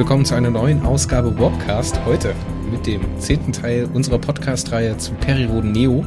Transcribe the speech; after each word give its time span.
Willkommen 0.00 0.24
zu 0.24 0.34
einer 0.34 0.48
neuen 0.48 0.80
Ausgabe 0.86 1.38
Warpcast. 1.38 2.06
Heute 2.06 2.34
mit 2.72 2.86
dem 2.86 3.02
zehnten 3.20 3.52
Teil 3.52 3.84
unserer 3.92 4.18
Podcast-Reihe 4.18 4.96
zu 4.96 5.12
Periroden 5.12 5.72
Neo. 5.72 6.06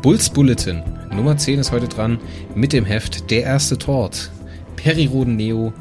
Bulls 0.00 0.30
Bulletin 0.30 0.82
Nummer 1.12 1.36
10 1.36 1.58
ist 1.58 1.70
heute 1.70 1.86
dran 1.86 2.18
mit 2.54 2.72
dem 2.72 2.86
Heft 2.86 3.30
Der 3.30 3.42
erste 3.42 3.76
Tort. 3.76 4.30
Periroden 4.76 5.36
Neo 5.36 5.74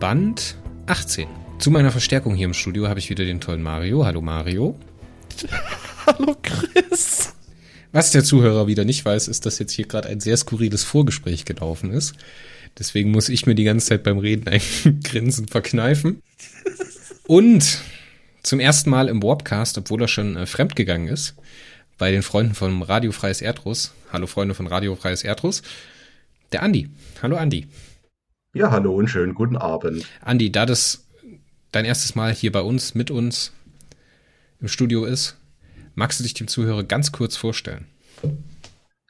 Band 0.00 0.56
18. 0.86 1.28
Zu 1.58 1.70
meiner 1.70 1.90
Verstärkung 1.90 2.34
hier 2.34 2.46
im 2.46 2.54
Studio 2.54 2.88
habe 2.88 3.00
ich 3.00 3.10
wieder 3.10 3.26
den 3.26 3.42
tollen 3.42 3.62
Mario. 3.62 4.06
Hallo 4.06 4.22
Mario. 4.22 4.74
Hallo 6.06 6.34
Chris. 6.42 7.34
Was 7.92 8.12
der 8.12 8.24
Zuhörer 8.24 8.66
wieder 8.66 8.86
nicht 8.86 9.04
weiß, 9.04 9.28
ist, 9.28 9.44
dass 9.44 9.58
jetzt 9.58 9.72
hier 9.72 9.86
gerade 9.86 10.08
ein 10.08 10.20
sehr 10.20 10.38
skurriles 10.38 10.84
Vorgespräch 10.84 11.44
gelaufen 11.44 11.90
ist. 11.90 12.14
Deswegen 12.78 13.10
muss 13.10 13.28
ich 13.28 13.46
mir 13.46 13.54
die 13.54 13.64
ganze 13.64 13.86
Zeit 13.86 14.02
beim 14.02 14.18
Reden 14.18 14.48
ein 14.48 14.60
Grinsen 15.04 15.48
verkneifen. 15.48 16.22
Und 17.26 17.82
zum 18.42 18.60
ersten 18.60 18.90
Mal 18.90 19.08
im 19.08 19.22
Warpcast, 19.22 19.78
obwohl 19.78 20.02
er 20.02 20.08
schon 20.08 20.36
äh, 20.36 20.46
fremdgegangen 20.46 21.08
ist, 21.08 21.36
bei 21.98 22.10
den 22.10 22.22
Freunden 22.22 22.54
von 22.54 22.82
Radio 22.82 23.12
Freies 23.12 23.40
Erdruss. 23.40 23.94
Hallo 24.12 24.26
Freunde 24.26 24.54
von 24.54 24.66
Radio 24.66 24.96
Freies 24.96 25.22
Erdruss. 25.22 25.62
Der 26.50 26.62
Andi. 26.62 26.88
Hallo 27.22 27.36
Andi. 27.36 27.68
Ja, 28.54 28.70
hallo 28.70 28.94
und 28.94 29.08
schönen 29.08 29.34
guten 29.34 29.56
Abend. 29.56 30.04
Andi, 30.20 30.50
da 30.50 30.66
das 30.66 31.06
dein 31.70 31.84
erstes 31.84 32.14
Mal 32.14 32.34
hier 32.34 32.52
bei 32.52 32.60
uns, 32.60 32.94
mit 32.94 33.10
uns 33.10 33.52
im 34.60 34.68
Studio 34.68 35.04
ist, 35.04 35.36
magst 35.94 36.20
du 36.20 36.24
dich 36.24 36.34
dem 36.34 36.48
Zuhörer 36.48 36.84
ganz 36.84 37.12
kurz 37.12 37.36
vorstellen? 37.36 37.86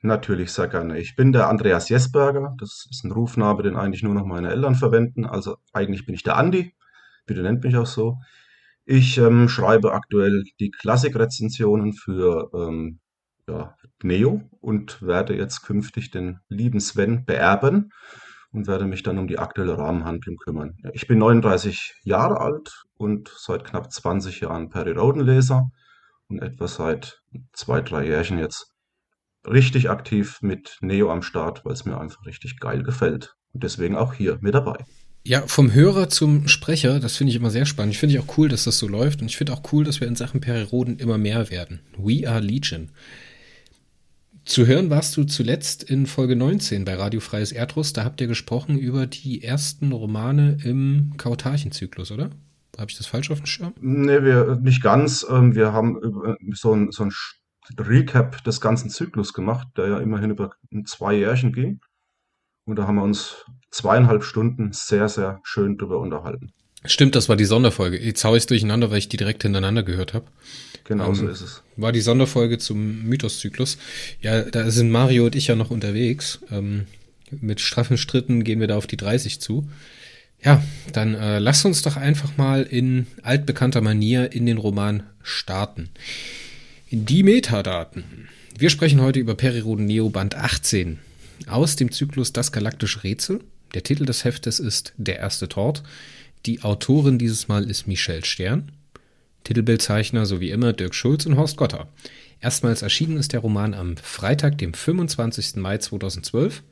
Natürlich, 0.04 0.50
sehr 0.52 0.66
gerne. 0.66 0.98
Ich 0.98 1.14
bin 1.14 1.32
der 1.32 1.48
Andreas 1.48 1.88
Jesberger. 1.88 2.56
Das 2.58 2.86
ist 2.90 3.04
ein 3.04 3.12
Rufname, 3.12 3.62
den 3.62 3.76
eigentlich 3.76 4.02
nur 4.02 4.14
noch 4.14 4.26
meine 4.26 4.50
Eltern 4.50 4.74
verwenden. 4.74 5.24
Also 5.24 5.56
eigentlich 5.72 6.04
bin 6.04 6.16
ich 6.16 6.24
der 6.24 6.36
Andi. 6.36 6.74
Bitte 7.24 7.42
nennt 7.42 7.62
mich 7.62 7.76
auch 7.76 7.86
so. 7.86 8.18
Ich 8.84 9.16
ähm, 9.18 9.48
schreibe 9.48 9.92
aktuell 9.92 10.42
die 10.58 10.72
Klassikrezensionen 10.72 11.92
für 11.92 12.50
ähm, 12.52 12.98
ja, 13.48 13.76
Neo 14.02 14.42
und 14.60 15.00
werde 15.02 15.36
jetzt 15.36 15.62
künftig 15.62 16.10
den 16.10 16.40
lieben 16.48 16.80
Sven 16.80 17.24
beerben 17.24 17.92
und 18.50 18.66
werde 18.66 18.86
mich 18.86 19.04
dann 19.04 19.18
um 19.18 19.28
die 19.28 19.38
aktuelle 19.38 19.78
Rahmenhandlung 19.78 20.36
kümmern. 20.36 20.78
Ich 20.94 21.06
bin 21.06 21.18
39 21.18 21.94
Jahre 22.02 22.40
alt 22.40 22.82
und 22.94 23.32
seit 23.36 23.64
knapp 23.64 23.92
20 23.92 24.40
Jahren 24.40 24.68
Perry-Roden-Leser 24.68 25.70
und 26.28 26.42
etwa 26.42 26.66
seit 26.66 27.22
zwei, 27.52 27.82
drei 27.82 28.04
Jährchen 28.04 28.38
jetzt 28.38 28.71
richtig 29.46 29.90
aktiv 29.90 30.38
mit 30.42 30.78
Neo 30.80 31.10
am 31.10 31.22
Start, 31.22 31.64
weil 31.64 31.72
es 31.72 31.84
mir 31.84 31.98
einfach 31.98 32.24
richtig 32.26 32.60
geil 32.60 32.82
gefällt. 32.82 33.34
Und 33.52 33.62
deswegen 33.62 33.96
auch 33.96 34.14
hier 34.14 34.38
mit 34.40 34.54
dabei. 34.54 34.84
Ja, 35.24 35.46
vom 35.46 35.72
Hörer 35.72 36.08
zum 36.08 36.48
Sprecher, 36.48 36.98
das 36.98 37.16
finde 37.16 37.30
ich 37.30 37.36
immer 37.36 37.50
sehr 37.50 37.66
spannend. 37.66 37.94
Ich 37.94 38.00
finde 38.00 38.18
auch 38.20 38.38
cool, 38.38 38.48
dass 38.48 38.64
das 38.64 38.78
so 38.78 38.88
läuft. 38.88 39.20
Und 39.20 39.28
ich 39.28 39.36
finde 39.36 39.52
auch 39.52 39.62
cool, 39.72 39.84
dass 39.84 40.00
wir 40.00 40.08
in 40.08 40.16
Sachen 40.16 40.40
Periroden 40.40 40.98
immer 40.98 41.16
mehr 41.16 41.48
werden. 41.50 41.80
We 41.96 42.28
are 42.28 42.40
Legion. 42.40 42.90
Zu 44.44 44.66
hören 44.66 44.90
warst 44.90 45.16
du 45.16 45.22
zuletzt 45.22 45.84
in 45.84 46.06
Folge 46.06 46.34
19 46.34 46.84
bei 46.84 46.94
Radio 46.94 47.20
Freies 47.20 47.52
Erdruss. 47.52 47.92
Da 47.92 48.02
habt 48.02 48.20
ihr 48.20 48.26
gesprochen 48.26 48.76
über 48.76 49.06
die 49.06 49.44
ersten 49.44 49.92
Romane 49.92 50.58
im 50.64 51.12
Kautarchenzyklus, 51.16 52.10
oder? 52.10 52.30
Habe 52.76 52.90
ich 52.90 52.96
das 52.96 53.06
falsch 53.06 53.30
auf 53.30 53.38
dem 53.38 53.46
Schirm? 53.46 53.74
Nee, 53.80 54.24
wir, 54.24 54.58
nicht 54.60 54.82
ganz. 54.82 55.24
Ähm, 55.30 55.54
wir 55.54 55.72
haben 55.72 56.36
so 56.52 56.74
ein, 56.74 56.90
so 56.90 57.04
ein 57.04 57.12
Recap 57.78 58.42
des 58.44 58.60
ganzen 58.60 58.90
Zyklus 58.90 59.32
gemacht, 59.32 59.68
der 59.76 59.88
ja 59.88 59.98
immerhin 59.98 60.30
über 60.30 60.52
zwei 60.84 61.14
Jährchen 61.14 61.52
ging. 61.52 61.80
Und 62.64 62.76
da 62.76 62.86
haben 62.86 62.96
wir 62.96 63.02
uns 63.02 63.44
zweieinhalb 63.70 64.22
Stunden 64.24 64.72
sehr, 64.72 65.08
sehr 65.08 65.40
schön 65.42 65.78
drüber 65.78 65.98
unterhalten. 65.98 66.52
Stimmt, 66.84 67.14
das 67.14 67.28
war 67.28 67.36
die 67.36 67.44
Sonderfolge. 67.44 67.98
Jetzt 68.00 68.24
haue 68.24 68.36
ich 68.36 68.42
es 68.42 68.46
durcheinander, 68.46 68.90
weil 68.90 68.98
ich 68.98 69.08
die 69.08 69.16
direkt 69.16 69.42
hintereinander 69.42 69.82
gehört 69.82 70.14
habe. 70.14 70.26
Genau 70.84 71.08
ähm, 71.08 71.14
so 71.14 71.28
ist 71.28 71.40
es. 71.40 71.62
War 71.76 71.92
die 71.92 72.00
Sonderfolge 72.00 72.58
zum 72.58 73.04
Mythoszyklus. 73.04 73.78
Ja, 74.20 74.42
da 74.42 74.68
sind 74.70 74.90
Mario 74.90 75.26
und 75.26 75.36
ich 75.36 75.46
ja 75.46 75.54
noch 75.54 75.70
unterwegs. 75.70 76.40
Ähm, 76.50 76.86
mit 77.30 77.60
straffen 77.60 77.96
Stritten 77.96 78.42
gehen 78.42 78.60
wir 78.60 78.66
da 78.66 78.76
auf 78.76 78.86
die 78.86 78.96
30 78.96 79.40
zu. 79.40 79.68
Ja, 80.44 80.62
dann 80.92 81.14
äh, 81.14 81.38
lass 81.38 81.64
uns 81.64 81.82
doch 81.82 81.96
einfach 81.96 82.36
mal 82.36 82.62
in 82.64 83.06
altbekannter 83.22 83.80
Manier 83.80 84.32
in 84.32 84.44
den 84.44 84.58
Roman 84.58 85.04
starten. 85.22 85.88
Die 86.94 87.22
Metadaten. 87.22 88.28
Wir 88.58 88.68
sprechen 88.68 89.00
heute 89.00 89.18
über 89.18 89.34
Periroden 89.34 89.86
Neo 89.86 90.10
Band 90.10 90.34
18 90.34 90.98
aus 91.46 91.74
dem 91.74 91.90
Zyklus 91.90 92.34
Das 92.34 92.52
galaktische 92.52 93.02
Rätsel. 93.02 93.40
Der 93.72 93.82
Titel 93.82 94.04
des 94.04 94.24
Heftes 94.24 94.60
ist 94.60 94.92
Der 94.98 95.18
erste 95.18 95.48
Tort. 95.48 95.82
Die 96.44 96.60
Autorin 96.60 97.18
dieses 97.18 97.48
Mal 97.48 97.70
ist 97.70 97.86
Michelle 97.86 98.26
Stern. 98.26 98.72
Titelbildzeichner 99.44 100.26
so 100.26 100.38
wie 100.40 100.50
immer 100.50 100.74
Dirk 100.74 100.94
Schulz 100.94 101.24
und 101.24 101.38
Horst 101.38 101.56
Gotter. 101.56 101.88
Erstmals 102.42 102.82
erschienen 102.82 103.16
ist 103.16 103.32
der 103.32 103.40
Roman 103.40 103.72
am 103.72 103.96
Freitag, 103.96 104.58
dem 104.58 104.74
25. 104.74 105.56
Mai 105.56 105.78
2012. 105.78 106.62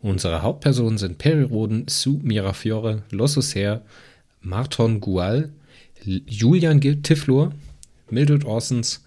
Unsere 0.00 0.42
Hauptpersonen 0.42 0.98
sind 0.98 1.16
Periroden, 1.16 1.88
Sue 1.88 2.20
Mirafiore, 2.22 3.04
Lossoser, 3.10 3.80
Marton 4.42 5.00
Gual, 5.00 5.48
Julian 6.04 6.78
Tiflor, 7.02 7.54
Mildred 8.10 8.44
Orsons, 8.44 9.00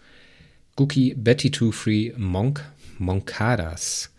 Gookie 0.79 1.13
Betty 1.13 1.51
Two 1.51 1.73
Free 1.73 2.13
Monk 2.15 2.63
Monkadas. 2.99 4.11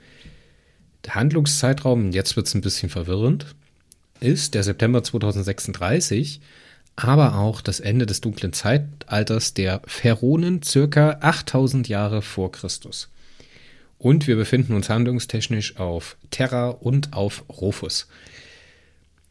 Der 1.06 1.15
Handlungszeitraum, 1.15 2.12
jetzt 2.12 2.37
wird 2.37 2.48
es 2.48 2.54
ein 2.54 2.60
bisschen 2.60 2.91
verwirrend, 2.91 3.54
ist 4.21 4.53
der 4.53 4.62
September 4.62 5.03
2036, 5.03 6.43
aber 6.97 7.38
auch 7.38 7.62
das 7.62 7.81
Ende 7.81 8.04
des 8.04 8.21
dunklen 8.21 8.53
Zeitalters 8.53 9.54
der 9.54 9.81
Pharaonen 9.87 10.62
circa 10.62 11.16
8000 11.22 11.88
Jahre 11.88 12.21
vor 12.21 12.53
Christus. 12.53 13.09
Und 13.97 14.27
wir 14.27 14.37
befinden 14.37 14.75
uns 14.75 14.91
handlungstechnisch 14.91 15.78
auf 15.78 16.19
Terra 16.31 16.69
und 16.69 17.15
auf 17.15 17.42
Rufus. 17.48 18.06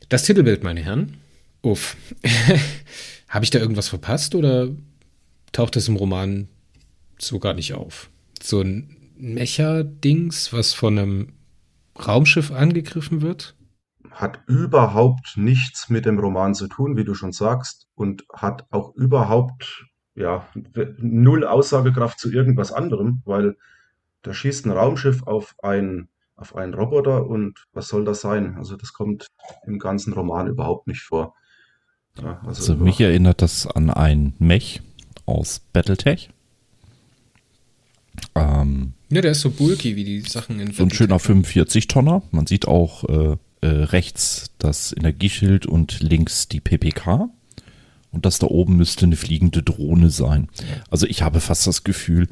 Das 0.09 0.23
Titelbild, 0.23 0.63
meine 0.63 0.81
Herren. 0.81 1.17
Uff. 1.61 1.95
Habe 3.29 3.45
ich 3.45 3.51
da 3.51 3.59
irgendwas 3.59 3.87
verpasst 3.87 4.33
oder 4.33 4.69
taucht 5.51 5.75
es 5.75 5.87
im 5.87 5.95
Roman 5.95 6.47
so 7.21 7.39
gar 7.39 7.53
nicht 7.53 7.73
auf. 7.73 8.09
So 8.41 8.61
ein 8.61 8.95
Mecha-Dings, 9.17 10.53
was 10.53 10.73
von 10.73 10.97
einem 10.97 11.33
Raumschiff 12.07 12.51
angegriffen 12.51 13.21
wird? 13.21 13.55
Hat 14.11 14.39
überhaupt 14.47 15.35
nichts 15.35 15.89
mit 15.89 16.05
dem 16.05 16.19
Roman 16.19 16.55
zu 16.55 16.67
tun, 16.67 16.97
wie 16.97 17.03
du 17.03 17.13
schon 17.13 17.31
sagst, 17.31 17.87
und 17.95 18.23
hat 18.33 18.65
auch 18.71 18.95
überhaupt 18.95 19.85
ja, 20.15 20.47
null 20.97 21.45
Aussagekraft 21.45 22.19
zu 22.19 22.31
irgendwas 22.31 22.71
anderem, 22.71 23.21
weil 23.25 23.55
da 24.21 24.33
schießt 24.33 24.65
ein 24.65 24.71
Raumschiff 24.71 25.23
auf 25.23 25.55
einen, 25.63 26.09
auf 26.35 26.55
einen 26.55 26.73
Roboter 26.73 27.25
und 27.27 27.67
was 27.73 27.87
soll 27.87 28.03
das 28.03 28.21
sein? 28.21 28.55
Also 28.57 28.75
das 28.75 28.93
kommt 28.93 29.27
im 29.65 29.79
ganzen 29.79 30.13
Roman 30.13 30.47
überhaupt 30.47 30.87
nicht 30.87 31.01
vor. 31.01 31.35
Ja, 32.21 32.39
also, 32.45 32.73
also 32.73 32.83
mich 32.83 32.99
erinnert 32.99 33.41
das 33.41 33.65
an 33.65 33.89
ein 33.89 34.33
Mech 34.39 34.81
aus 35.25 35.59
Battletech. 35.71 36.31
Ähm, 38.35 38.93
ja, 39.09 39.21
der 39.21 39.31
ist 39.31 39.41
so 39.41 39.51
bulky 39.51 39.95
wie 39.95 40.03
die 40.03 40.21
Sachen 40.21 40.59
in 40.59 40.71
So 40.71 40.83
ein 40.83 40.91
schöner 40.91 41.17
45-Tonner. 41.17 42.21
Man 42.31 42.47
sieht 42.47 42.67
auch 42.67 43.03
äh, 43.05 43.37
äh, 43.61 43.67
rechts 43.67 44.51
das 44.59 44.95
Energieschild 44.95 45.65
und 45.65 45.99
links 46.01 46.47
die 46.47 46.59
PPK. 46.59 47.29
Und 48.11 48.25
das 48.25 48.39
da 48.39 48.47
oben 48.47 48.77
müsste 48.77 49.05
eine 49.05 49.15
fliegende 49.15 49.61
Drohne 49.61 50.09
sein. 50.09 50.47
Also 50.89 51.05
ich 51.05 51.21
habe 51.21 51.39
fast 51.39 51.67
das 51.67 51.83
Gefühl, 51.83 52.27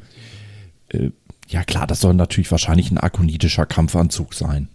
äh, 0.88 1.10
ja 1.48 1.64
klar, 1.64 1.86
das 1.86 2.00
soll 2.00 2.14
natürlich 2.14 2.50
wahrscheinlich 2.50 2.90
ein 2.90 2.98
arkonitischer 2.98 3.66
Kampfanzug 3.66 4.34
sein. 4.34 4.68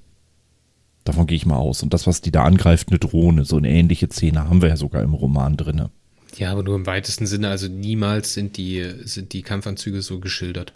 Davon 1.03 1.27
gehe 1.27 1.35
ich 1.35 1.45
mal 1.45 1.57
aus. 1.57 1.83
Und 1.83 1.93
das, 1.93 2.07
was 2.07 2.21
die 2.21 2.31
da 2.31 2.43
angreift, 2.43 2.89
eine 2.89 2.99
Drohne. 2.99 3.45
So 3.45 3.57
eine 3.57 3.69
ähnliche 3.69 4.07
Szene 4.07 4.47
haben 4.47 4.61
wir 4.61 4.69
ja 4.69 4.77
sogar 4.77 5.03
im 5.03 5.13
Roman 5.13 5.57
drinne. 5.57 5.91
Ja, 6.37 6.51
aber 6.51 6.63
nur 6.63 6.75
im 6.75 6.85
weitesten 6.85 7.27
Sinne. 7.27 7.49
Also 7.49 7.67
niemals 7.67 8.33
sind 8.33 8.57
die, 8.57 8.89
sind 9.03 9.33
die 9.33 9.41
Kampfanzüge 9.41 10.01
so 10.01 10.19
geschildert. 10.19 10.73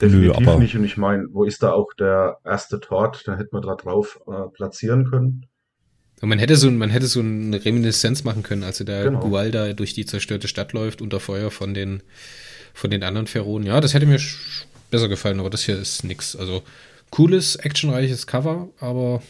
Definitiv 0.00 0.46
Nö, 0.46 0.58
nicht. 0.58 0.76
Und 0.76 0.84
ich 0.84 0.96
meine, 0.96 1.26
wo 1.32 1.44
ist 1.44 1.62
da 1.62 1.72
auch 1.72 1.92
der 1.94 2.38
erste 2.44 2.80
Tort? 2.80 3.22
Da 3.26 3.36
hätte 3.36 3.50
man 3.52 3.62
da 3.62 3.74
drauf 3.74 4.20
äh, 4.26 4.48
platzieren 4.52 5.08
können. 5.10 5.46
Und 6.20 6.28
man 6.28 6.38
hätte 6.38 6.56
so, 6.56 6.70
man 6.70 6.90
hätte 6.90 7.06
so 7.06 7.20
eine 7.20 7.64
Reminiszenz 7.64 8.24
machen 8.24 8.42
können, 8.42 8.62
als 8.62 8.78
der 8.78 9.04
genau. 9.04 9.20
Gualda 9.20 9.72
durch 9.72 9.94
die 9.94 10.06
zerstörte 10.06 10.48
Stadt 10.48 10.72
läuft 10.72 11.02
unter 11.02 11.20
Feuer 11.20 11.50
von 11.50 11.74
den, 11.74 12.02
von 12.72 12.90
den 12.90 13.02
anderen 13.02 13.26
Pharaonen. 13.26 13.66
Ja, 13.66 13.80
das 13.80 13.94
hätte 13.94 14.06
mir 14.06 14.18
besser 14.90 15.08
gefallen, 15.08 15.40
aber 15.40 15.50
das 15.50 15.64
hier 15.64 15.78
ist 15.78 16.04
nix. 16.04 16.34
Also 16.34 16.62
cooles, 17.10 17.56
actionreiches 17.56 18.26
Cover, 18.26 18.68
aber 18.80 19.22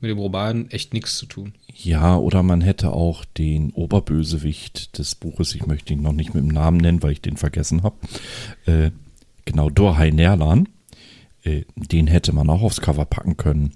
mit 0.00 0.10
dem 0.10 0.18
Roman 0.18 0.70
echt 0.70 0.92
nichts 0.92 1.16
zu 1.16 1.26
tun. 1.26 1.54
Ja, 1.74 2.16
oder 2.16 2.42
man 2.42 2.60
hätte 2.60 2.92
auch 2.92 3.24
den 3.24 3.70
Oberbösewicht 3.70 4.98
des 4.98 5.14
Buches, 5.14 5.54
ich 5.54 5.66
möchte 5.66 5.92
ihn 5.92 6.02
noch 6.02 6.12
nicht 6.12 6.34
mit 6.34 6.44
dem 6.44 6.50
Namen 6.50 6.78
nennen, 6.78 7.02
weil 7.02 7.12
ich 7.12 7.20
den 7.20 7.36
vergessen 7.36 7.82
habe, 7.82 7.96
äh, 8.66 8.90
genau, 9.44 9.70
Dorhai 9.70 10.10
Nerlan, 10.10 10.68
äh, 11.44 11.62
den 11.76 12.06
hätte 12.06 12.32
man 12.32 12.50
auch 12.50 12.62
aufs 12.62 12.80
Cover 12.80 13.04
packen 13.04 13.36
können. 13.36 13.72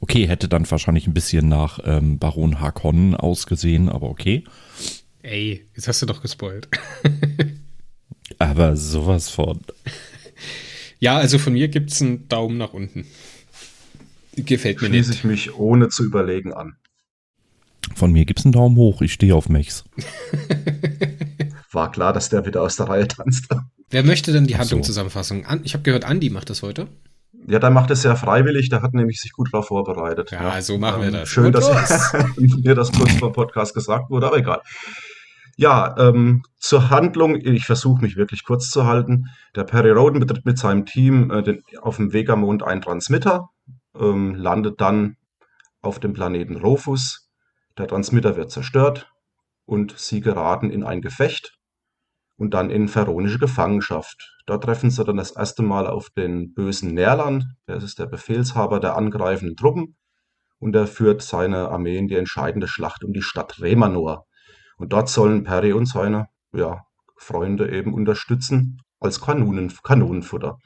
Okay, 0.00 0.28
hätte 0.28 0.48
dann 0.48 0.70
wahrscheinlich 0.70 1.06
ein 1.06 1.14
bisschen 1.14 1.48
nach 1.48 1.80
ähm, 1.84 2.18
Baron 2.18 2.60
Harkonnen 2.60 3.14
ausgesehen, 3.14 3.88
aber 3.88 4.08
okay. 4.10 4.44
Ey, 5.22 5.66
jetzt 5.74 5.88
hast 5.88 6.02
du 6.02 6.06
doch 6.06 6.22
gespoilt. 6.22 6.68
aber 8.38 8.76
sowas 8.76 9.30
von. 9.30 9.60
Ja, 10.98 11.16
also 11.16 11.38
von 11.38 11.54
mir 11.54 11.68
gibt 11.68 11.90
es 11.90 12.02
einen 12.02 12.28
Daumen 12.28 12.58
nach 12.58 12.72
unten. 12.72 13.06
Gefällt 14.36 14.82
mir 14.82 14.88
Schließe 14.88 15.10
nicht. 15.10 15.18
ich 15.20 15.24
mich 15.24 15.54
ohne 15.54 15.88
zu 15.88 16.04
überlegen 16.04 16.52
an. 16.52 16.76
Von 17.94 18.12
mir 18.12 18.24
gibt's 18.24 18.44
einen 18.44 18.52
Daumen 18.52 18.76
hoch. 18.76 19.00
Ich 19.00 19.14
stehe 19.14 19.34
auf 19.34 19.48
Mechs. 19.48 19.84
War 21.72 21.90
klar, 21.90 22.12
dass 22.12 22.28
der 22.28 22.44
wieder 22.44 22.62
aus 22.62 22.76
der 22.76 22.88
Reihe 22.88 23.08
tanzt. 23.08 23.48
Wer 23.90 24.02
möchte 24.04 24.32
denn 24.32 24.46
die 24.46 24.54
so. 24.54 24.58
Handlungszusammenfassung? 24.60 25.46
An- 25.46 25.60
Ich 25.64 25.74
habe 25.74 25.82
gehört, 25.82 26.04
Andi 26.04 26.30
macht 26.30 26.50
das 26.50 26.62
heute. 26.62 26.88
Ja, 27.48 27.60
der 27.60 27.70
macht 27.70 27.90
es 27.92 28.02
ja 28.02 28.16
freiwillig, 28.16 28.68
der 28.70 28.82
hat 28.82 28.92
nämlich 28.94 29.20
sich 29.20 29.32
gut 29.32 29.50
darauf 29.52 29.68
vorbereitet. 29.68 30.32
Ja, 30.32 30.60
so 30.60 30.78
machen 30.78 31.02
wir 31.02 31.12
das. 31.12 31.28
Schön, 31.28 31.52
dass 31.52 31.68
mir 32.36 32.74
das 32.74 32.90
kurz 32.90 33.12
vor 33.12 33.32
Podcast 33.32 33.74
gesagt 33.74 34.10
wurde, 34.10 34.26
aber 34.26 34.38
egal. 34.38 34.60
Ja, 35.56 35.94
ähm, 35.96 36.42
zur 36.58 36.90
Handlung, 36.90 37.36
ich 37.36 37.64
versuche 37.64 38.02
mich 38.02 38.16
wirklich 38.16 38.44
kurz 38.44 38.68
zu 38.68 38.84
halten. 38.84 39.26
Der 39.54 39.64
Perry 39.64 39.90
Roden 39.90 40.18
betritt 40.20 40.44
mit 40.44 40.58
seinem 40.58 40.84
Team 40.86 41.30
äh, 41.30 41.42
den, 41.42 41.62
auf 41.80 41.96
dem 41.96 42.12
Vegamond 42.12 42.62
einen 42.64 42.82
Transmitter, 42.82 43.48
ähm, 43.98 44.34
landet 44.34 44.80
dann 44.80 45.16
auf 45.80 46.00
dem 46.00 46.12
Planeten 46.12 46.56
Rofus. 46.56 47.30
Der 47.78 47.86
Transmitter 47.86 48.36
wird 48.36 48.50
zerstört 48.50 49.08
und 49.64 49.94
sie 49.96 50.20
geraten 50.20 50.70
in 50.70 50.82
ein 50.82 51.00
Gefecht 51.00 51.52
und 52.36 52.54
dann 52.54 52.70
in 52.70 52.88
pharaonische 52.88 53.38
Gefangenschaft. 53.38 54.36
Da 54.46 54.58
treffen 54.58 54.90
sie 54.90 55.04
dann 55.04 55.16
das 55.16 55.32
erste 55.32 55.62
Mal 55.62 55.86
auf 55.86 56.10
den 56.10 56.54
bösen 56.54 56.94
Nerlan, 56.94 57.56
der 57.66 57.76
ist 57.76 57.98
der 57.98 58.06
Befehlshaber 58.06 58.80
der 58.80 58.96
angreifenden 58.96 59.56
Truppen 59.56 59.96
und 60.58 60.74
er 60.76 60.86
führt 60.86 61.22
seine 61.22 61.68
Armee 61.70 61.96
in 61.96 62.08
die 62.08 62.16
entscheidende 62.16 62.68
Schlacht 62.68 63.04
um 63.04 63.12
die 63.12 63.22
Stadt 63.22 63.60
Remanor. 63.60 64.26
Und 64.78 64.92
dort 64.92 65.08
sollen 65.08 65.44
Perry 65.44 65.72
und 65.72 65.86
seine 65.86 66.28
ja, 66.52 66.82
Freunde 67.16 67.70
eben 67.70 67.94
unterstützen 67.94 68.82
als 69.00 69.20
Kanonen, 69.20 69.72
Kanonenfutter. 69.82 70.58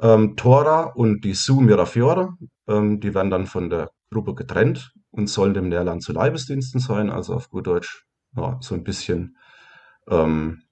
Ähm, 0.00 0.36
Tora 0.36 0.84
und 0.84 1.24
die 1.24 1.34
Su 1.34 1.60
Mirafiore, 1.60 2.34
ähm, 2.68 3.00
die 3.00 3.14
werden 3.14 3.30
dann 3.30 3.46
von 3.46 3.70
der 3.70 3.90
Gruppe 4.12 4.34
getrennt 4.34 4.92
und 5.10 5.28
sollen 5.28 5.54
dem 5.54 5.68
Nerlan 5.68 6.00
zu 6.00 6.12
Leibesdiensten 6.12 6.80
sein, 6.80 7.10
also 7.10 7.34
auf 7.34 7.50
gut 7.50 7.66
Deutsch 7.66 8.04
ja, 8.36 8.58
so 8.60 8.74
ein 8.74 8.84
bisschen 8.84 9.36
ähm, 10.10 10.62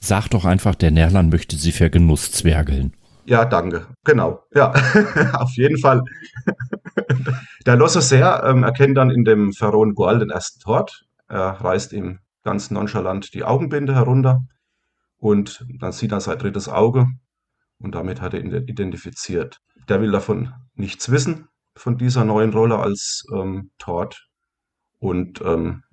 Sag 0.00 0.28
doch 0.28 0.44
einfach, 0.44 0.74
der 0.74 0.90
Nerlan 0.90 1.28
möchte 1.28 1.56
sie 1.56 1.72
vergenusszwergeln. 1.72 2.92
Ja, 3.24 3.44
danke. 3.44 3.86
Genau. 4.04 4.42
Ja, 4.52 4.72
auf 5.34 5.52
jeden 5.52 5.78
Fall. 5.78 6.02
Der 7.66 7.76
Lossoser 7.76 8.42
ähm, 8.44 8.64
erkennt 8.64 8.96
dann 8.96 9.10
in 9.10 9.24
dem 9.24 9.52
Pharaon 9.52 9.94
Goal 9.94 10.18
den 10.18 10.30
ersten 10.30 10.58
Tort. 10.60 11.04
Er 11.28 11.60
reißt 11.60 11.92
ihm 11.92 12.18
ganz 12.42 12.72
nonchalant 12.72 13.32
die 13.34 13.44
Augenbinde 13.44 13.94
herunter 13.94 14.42
und 15.18 15.64
dann 15.78 15.92
sieht 15.92 16.10
er 16.10 16.20
sein 16.20 16.38
drittes 16.38 16.68
Auge 16.68 17.06
und 17.78 17.94
damit 17.94 18.20
hat 18.20 18.34
er 18.34 18.40
ihn 18.40 18.52
identifiziert. 18.52 19.60
Der 19.88 20.00
will 20.00 20.10
davon 20.10 20.52
nichts 20.74 21.10
wissen, 21.10 21.46
von 21.76 21.96
dieser 21.96 22.24
neuen 22.24 22.52
Rolle 22.52 22.78
als 22.78 23.24
ähm, 23.32 23.70
Tort 23.78 24.26
und 24.98 25.40
ähm, 25.42 25.84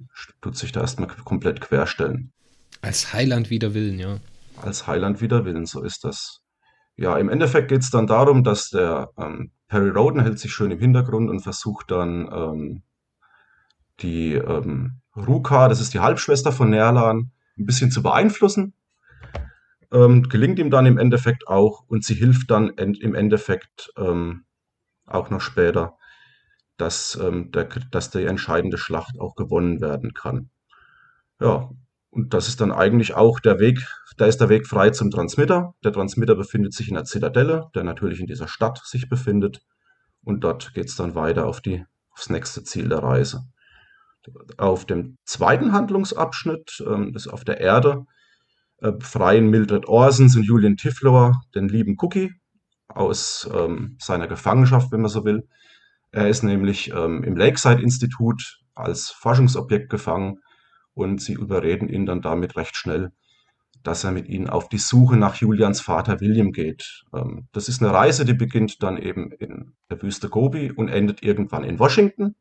tut 0.42 0.58
sich 0.58 0.72
da 0.72 0.82
erstmal 0.82 1.10
komplett 1.10 1.62
querstellen. 1.62 2.32
Als 2.82 3.14
Heiland 3.14 3.50
wider 3.50 3.74
Willen, 3.74 4.00
ja. 4.00 4.20
Als 4.62 4.88
Heiland 4.88 5.22
wider 5.22 5.46
Willen, 5.46 5.66
so 5.66 5.84
ist 5.84 6.04
das. 6.04 6.42
Ja, 6.96 7.18
im 7.18 7.30
Endeffekt 7.30 7.70
geht 7.70 7.82
es 7.82 7.92
dann 7.92 8.08
darum, 8.08 8.44
dass 8.44 8.70
der 8.70 9.12
ähm, 9.18 9.52
Perry 9.68 9.90
Roden 9.90 10.22
hält 10.22 10.40
sich 10.40 10.54
schön 10.54 10.72
im 10.72 10.80
Hintergrund 10.80 11.30
und 11.30 11.42
versucht 11.42 11.92
dann 11.92 12.30
ähm, 12.32 12.84
die 14.02 14.34
ähm, 14.34 15.02
Ruka, 15.16 15.68
das 15.68 15.82
ist 15.82 15.94
die 15.94 16.00
Halbschwester 16.00 16.52
von 16.52 16.70
Nerlan, 16.70 17.32
ein 17.58 17.66
bisschen 17.66 17.92
zu 17.92 18.02
beeinflussen. 18.02 18.74
Ähm, 19.92 20.24
gelingt 20.24 20.60
ihm 20.60 20.70
dann 20.70 20.86
im 20.86 20.98
Endeffekt 20.98 21.48
auch 21.48 21.84
und 21.88 22.04
sie 22.04 22.14
hilft 22.14 22.52
dann 22.52 22.70
im 22.70 23.16
Endeffekt 23.16 23.92
ähm, 23.98 24.46
auch 25.06 25.30
noch 25.30 25.42
später, 25.42 25.98
dass, 26.78 27.18
ähm, 27.22 27.52
der, 27.52 27.66
dass 27.92 28.12
die 28.12 28.26
entscheidende 28.26 28.78
Schlacht 28.78 29.20
auch 29.20 29.36
gewonnen 29.36 29.82
werden 29.82 30.14
kann. 30.14 30.50
Ja, 31.40 31.70
und 32.12 32.34
das 32.34 32.48
ist 32.48 32.60
dann 32.62 32.72
eigentlich 32.72 33.14
auch 33.14 33.40
der 33.40 33.60
Weg, 33.60 33.80
da 34.18 34.26
ist 34.26 34.42
der 34.42 34.50
Weg 34.50 34.68
frei 34.68 34.90
zum 34.90 35.12
Transmitter. 35.12 35.74
Der 35.84 35.94
Transmitter 35.94 36.36
befindet 36.36 36.74
sich 36.74 36.90
in 36.90 36.96
der 36.96 37.06
Zitadelle, 37.06 37.70
der 37.76 37.84
natürlich 37.84 38.20
in 38.20 38.28
dieser 38.28 38.48
Stadt 38.48 38.82
sich 38.84 39.08
befindet. 39.08 39.62
Und 40.24 40.44
dort 40.44 40.74
geht 40.74 40.90
es 40.90 40.96
dann 40.96 41.16
weiter 41.16 41.46
auf 41.46 41.62
die, 41.62 41.86
aufs 42.12 42.30
nächste 42.30 42.64
Ziel 42.64 42.90
der 42.90 43.04
Reise. 43.04 43.44
Auf 44.58 44.86
dem 44.86 45.18
zweiten 45.24 45.72
Handlungsabschnitt, 45.72 46.84
ähm, 46.86 47.16
ist 47.16 47.28
auf 47.28 47.46
der 47.46 47.62
Erde, 47.62 48.06
äh, 48.80 48.92
befreien 48.92 49.50
Mildred 49.50 49.88
Orsons 49.88 50.36
und 50.36 50.44
Julian 50.44 50.76
Tiflower 50.76 51.42
den 51.56 51.70
lieben 51.70 51.96
Cookie 52.00 52.34
aus 52.90 53.50
ähm, 53.54 53.98
seiner 54.02 54.28
Gefangenschaft, 54.28 54.92
wenn 54.92 55.02
man 55.02 55.10
so 55.10 55.24
will. 55.24 55.48
Er 56.12 56.28
ist 56.28 56.44
nämlich 56.44 56.92
ähm, 56.92 57.24
im 57.24 57.38
Lakeside-Institut 57.38 58.60
als 58.74 59.12
Forschungsobjekt 59.12 59.90
gefangen 59.90 60.40
und 61.00 61.22
sie 61.22 61.34
überreden 61.34 61.88
ihn 61.88 62.06
dann 62.06 62.22
damit 62.22 62.58
recht 62.58 62.76
schnell, 62.76 63.12
dass 63.84 64.04
er 64.04 64.12
mit 64.12 64.28
ihnen 64.28 64.50
auf 64.50 64.68
die 64.68 64.78
Suche 64.78 65.16
nach 65.16 65.36
Julians 65.36 65.80
Vater 65.80 66.20
William 66.20 66.52
geht. 66.52 67.06
Ähm, 67.14 67.48
das 67.54 67.70
ist 67.70 67.82
eine 67.82 67.94
Reise, 67.94 68.26
die 68.26 68.34
beginnt 68.34 68.84
dann 68.84 68.98
eben 68.98 69.32
in 69.32 69.74
der 69.90 70.02
Wüste 70.02 70.30
Gobi 70.30 70.72
und 70.72 70.90
endet 70.90 71.24
irgendwann 71.24 71.64
in 71.64 71.80
Washington. 71.80 72.36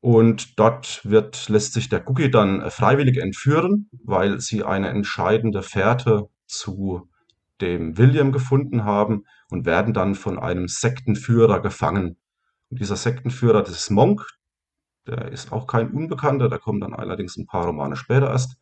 Und 0.00 0.58
dort 0.58 1.02
wird, 1.04 1.48
lässt 1.48 1.74
sich 1.74 1.88
der 1.88 2.08
Cookie 2.08 2.30
dann 2.30 2.62
äh, 2.62 2.70
freiwillig 2.70 3.18
entführen, 3.18 3.88
weil 4.02 4.40
sie 4.40 4.64
eine 4.64 4.88
entscheidende 4.88 5.62
Fährte 5.62 6.28
zu 6.46 7.08
dem 7.60 7.98
William 7.98 8.32
gefunden 8.32 8.84
haben 8.84 9.24
und 9.50 9.66
werden 9.66 9.94
dann 9.94 10.14
von 10.14 10.38
einem 10.38 10.66
Sektenführer 10.66 11.60
gefangen. 11.60 12.16
Und 12.70 12.80
dieser 12.80 12.96
Sektenführer, 12.96 13.62
das 13.62 13.72
ist 13.72 13.90
Monk, 13.90 14.26
der 15.06 15.32
ist 15.32 15.52
auch 15.52 15.66
kein 15.66 15.90
Unbekannter, 15.90 16.48
der 16.48 16.58
kommt 16.58 16.82
dann 16.82 16.94
allerdings 16.94 17.36
ein 17.36 17.46
paar 17.46 17.66
Romane 17.66 17.96
später 17.96 18.30
erst 18.30 18.56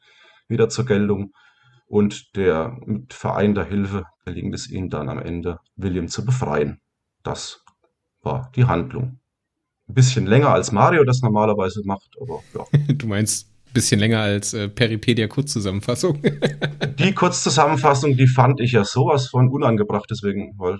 wieder 0.48 0.68
zur 0.68 0.86
Geltung. 0.86 1.32
Und 1.86 2.36
der 2.36 2.76
mit 2.84 3.14
vereinter 3.14 3.64
Hilfe 3.64 4.04
gelingt 4.24 4.54
es 4.54 4.68
ihnen 4.68 4.90
dann 4.90 5.08
am 5.08 5.18
Ende, 5.18 5.58
William 5.76 6.08
zu 6.08 6.24
befreien. 6.24 6.80
Das 7.22 7.64
war 8.22 8.52
die 8.54 8.66
Handlung. 8.66 9.20
Ein 9.88 9.94
bisschen 9.94 10.26
länger 10.26 10.50
als 10.50 10.70
Mario 10.70 11.04
das 11.04 11.22
normalerweise 11.22 11.80
macht, 11.84 12.10
aber 12.20 12.42
ja. 12.54 12.78
Du 12.94 13.06
meinst 13.06 13.48
ein 13.68 13.72
bisschen 13.72 14.00
länger 14.00 14.20
als 14.20 14.52
äh, 14.52 14.68
Peripedia 14.68 15.28
Kurzzusammenfassung. 15.28 16.20
Die 16.98 17.14
Kurzzusammenfassung, 17.14 18.16
die 18.16 18.26
fand 18.26 18.60
ich 18.60 18.72
ja 18.72 18.84
sowas 18.84 19.28
von 19.28 19.48
unangebracht, 19.48 20.06
deswegen, 20.10 20.54
weil 20.58 20.78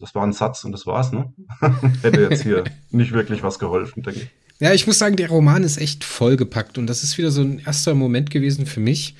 das 0.00 0.14
war 0.16 0.24
ein 0.24 0.32
Satz 0.32 0.64
und 0.64 0.72
das 0.72 0.84
war's, 0.84 1.12
ne? 1.12 1.32
Hätte 2.02 2.22
jetzt 2.22 2.42
hier 2.42 2.64
nicht 2.90 3.12
wirklich 3.12 3.44
was 3.44 3.60
geholfen, 3.60 4.02
denke 4.02 4.20
ich. 4.20 4.30
Ja, 4.60 4.74
ich 4.74 4.86
muss 4.86 4.98
sagen, 4.98 5.16
der 5.16 5.30
Roman 5.30 5.64
ist 5.64 5.78
echt 5.78 6.04
vollgepackt 6.04 6.76
und 6.76 6.86
das 6.86 7.02
ist 7.02 7.16
wieder 7.16 7.30
so 7.30 7.40
ein 7.40 7.60
erster 7.60 7.94
Moment 7.94 8.30
gewesen 8.30 8.66
für 8.66 8.80
mich, 8.80 9.14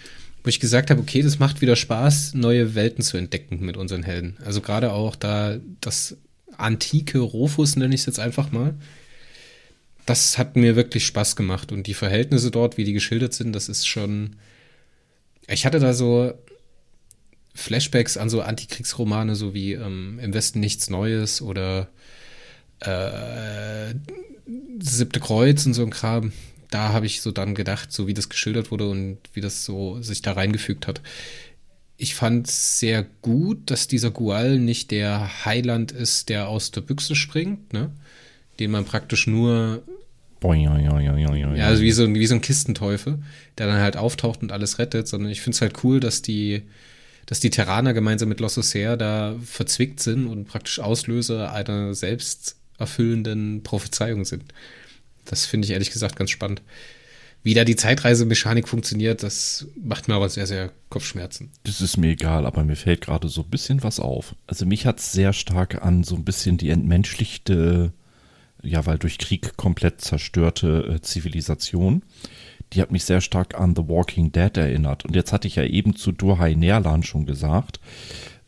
wo 0.45 0.49
ich 0.49 0.61
gesagt 0.61 0.91
habe, 0.91 1.01
okay, 1.01 1.23
das 1.23 1.39
macht 1.39 1.63
wieder 1.63 1.77
Spaß, 1.77 2.35
neue 2.35 2.75
Welten 2.75 3.03
zu 3.03 3.17
entdecken 3.17 3.61
mit 3.61 3.79
unseren 3.79 4.03
Helden. 4.03 4.37
Also 4.45 4.61
gerade 4.61 4.93
auch 4.93 5.17
da 5.17 5.59
das 5.81 6.19
antike 6.59 7.21
Rofus, 7.21 7.77
nenne 7.77 7.95
ich 7.95 8.03
es 8.03 8.07
jetzt 8.07 8.21
einfach 8.21 8.53
mal. 8.53 8.75
Das 10.05 10.37
hat 10.37 10.57
mir 10.57 10.77
wirklich 10.77 11.07
Spaß 11.07 11.37
gemacht 11.37 11.73
und 11.73 11.87
die 11.87 11.95
Verhältnisse 11.95 12.51
dort, 12.51 12.77
wie 12.77 12.85
die 12.85 12.93
geschildert 12.93 13.33
sind, 13.33 13.55
das 13.55 13.71
ist 13.71 13.87
schon. 13.87 14.37
Ich 15.49 15.65
hatte 15.65 15.79
da 15.79 15.95
so 15.95 16.35
Flashbacks 17.55 18.19
an 18.19 18.29
so 18.29 18.43
Antikriegsromane, 18.43 19.35
so 19.37 19.55
wie 19.55 19.73
ähm, 19.73 20.19
Im 20.23 20.35
Westen 20.35 20.61
nichts 20.61 20.91
Neues 20.91 21.41
oder 21.41 21.89
äh, 22.81 23.95
Siebte 24.81 25.21
Kreuz 25.21 25.67
und 25.67 25.75
so 25.75 25.83
ein 25.83 25.91
Kram. 25.91 26.33
Da 26.71 26.93
habe 26.93 27.07
ich 27.07 27.21
so 27.21 27.33
dann 27.33 27.55
gedacht, 27.55 27.93
so 27.93 28.07
wie 28.07 28.15
das 28.15 28.29
geschildert 28.29 28.71
wurde 28.71 28.89
und 28.89 29.19
wie 29.35 29.41
das 29.41 29.65
so 29.65 30.01
sich 30.03 30.23
da 30.23 30.33
reingefügt 30.33 30.87
hat. 30.87 31.01
Ich 31.97 32.15
fand 32.15 32.47
sehr 32.47 33.05
gut, 33.23 33.71
dass 33.71 33.89
dieser 33.89 34.11
Gual 34.11 34.59
nicht 34.59 34.91
der 34.91 35.45
Heiland 35.45 35.93
ist, 35.93 36.29
der 36.29 36.49
aus 36.49 36.71
der 36.71 36.81
Büchse 36.81 37.15
springt, 37.15 37.73
ne? 37.73 37.91
Den 38.59 38.71
man 38.71 38.85
praktisch 38.85 39.27
nur 39.27 39.83
ja, 41.55 41.67
also 41.67 41.83
wie 41.83 41.93
so, 41.93 42.13
wie 42.15 42.27
so 42.27 42.35
ein 42.35 42.41
Kistenteufel, 42.41 43.19
der 43.59 43.67
dann 43.67 43.81
halt 43.81 43.97
auftaucht 43.97 44.43
und 44.43 44.53
alles 44.53 44.79
rettet, 44.79 45.07
sondern 45.07 45.31
ich 45.31 45.43
finde 45.43 45.57
es 45.57 45.61
halt 45.61 45.85
cool, 45.85 46.01
dass 46.01 46.23
die, 46.23 46.63
dass 47.27 47.41
die 47.41 47.51
Terraner 47.51 47.93
gemeinsam 47.93 48.31
mit 48.31 48.41
Lossocer 48.41 48.97
da 48.97 49.37
verzwickt 49.45 50.01
sind 50.01 50.27
und 50.27 50.47
praktisch 50.47 50.81
Auslöser 50.81 51.53
einer 51.53 51.95
selbsterfüllenden 52.81 53.63
Prophezeiung 53.63 54.25
sind. 54.25 54.45
Das 55.25 55.47
finde 55.47 55.67
ich 55.67 55.73
ehrlich 55.73 55.91
gesagt 55.91 56.17
ganz 56.17 56.31
spannend. 56.31 56.63
Wie 57.43 57.55
da 57.55 57.65
die 57.65 57.77
Zeitreisemechanik 57.77 58.69
funktioniert, 58.69 59.23
das 59.23 59.67
macht 59.83 60.09
mir 60.09 60.15
aber 60.15 60.29
sehr, 60.29 60.47
sehr 60.47 60.73
Kopfschmerzen. 60.91 61.51
Das 61.63 61.81
ist 61.81 61.97
mir 61.97 62.11
egal, 62.11 62.45
aber 62.45 62.65
mir 62.65 62.77
fällt 62.77 63.01
gerade 63.01 63.29
so 63.29 63.43
ein 63.43 63.51
bisschen 63.51 63.83
was 63.83 63.99
auf. 63.99 64.35
Also 64.47 64.67
mich 64.67 64.85
hat 64.85 64.99
es 64.99 65.13
sehr 65.13 65.33
stark 65.33 65.83
an 65.83 66.05
so 66.05 66.17
ein 66.17 66.25
bisschen 66.25 66.59
die 66.59 66.69
entmenschlichte 66.69 67.93
ja, 68.63 68.85
weil 68.87 68.99
durch 68.99 69.19
Krieg 69.19 69.57
komplett 69.57 70.01
zerstörte 70.01 70.97
äh, 70.97 71.01
Zivilisation. 71.01 72.03
Die 72.73 72.83
hat 72.83 72.93
mich 72.93 73.05
sehr 73.05 73.21
stark 73.21 73.59
an 73.59 73.75
The 73.75 73.89
Walking 73.89 74.33
Dead 74.33 74.57
erinnert. 74.57 75.05
Und 75.05 75.17
jetzt 75.17 75.33
hatte 75.33 75.49
ich 75.49 75.57
ja 75.57 75.65
eben 75.65 75.97
zu 75.97 76.13
Durhai 76.13 76.55
Nerlan 76.55 77.03
schon 77.03 77.27
gesagt, 77.27 77.81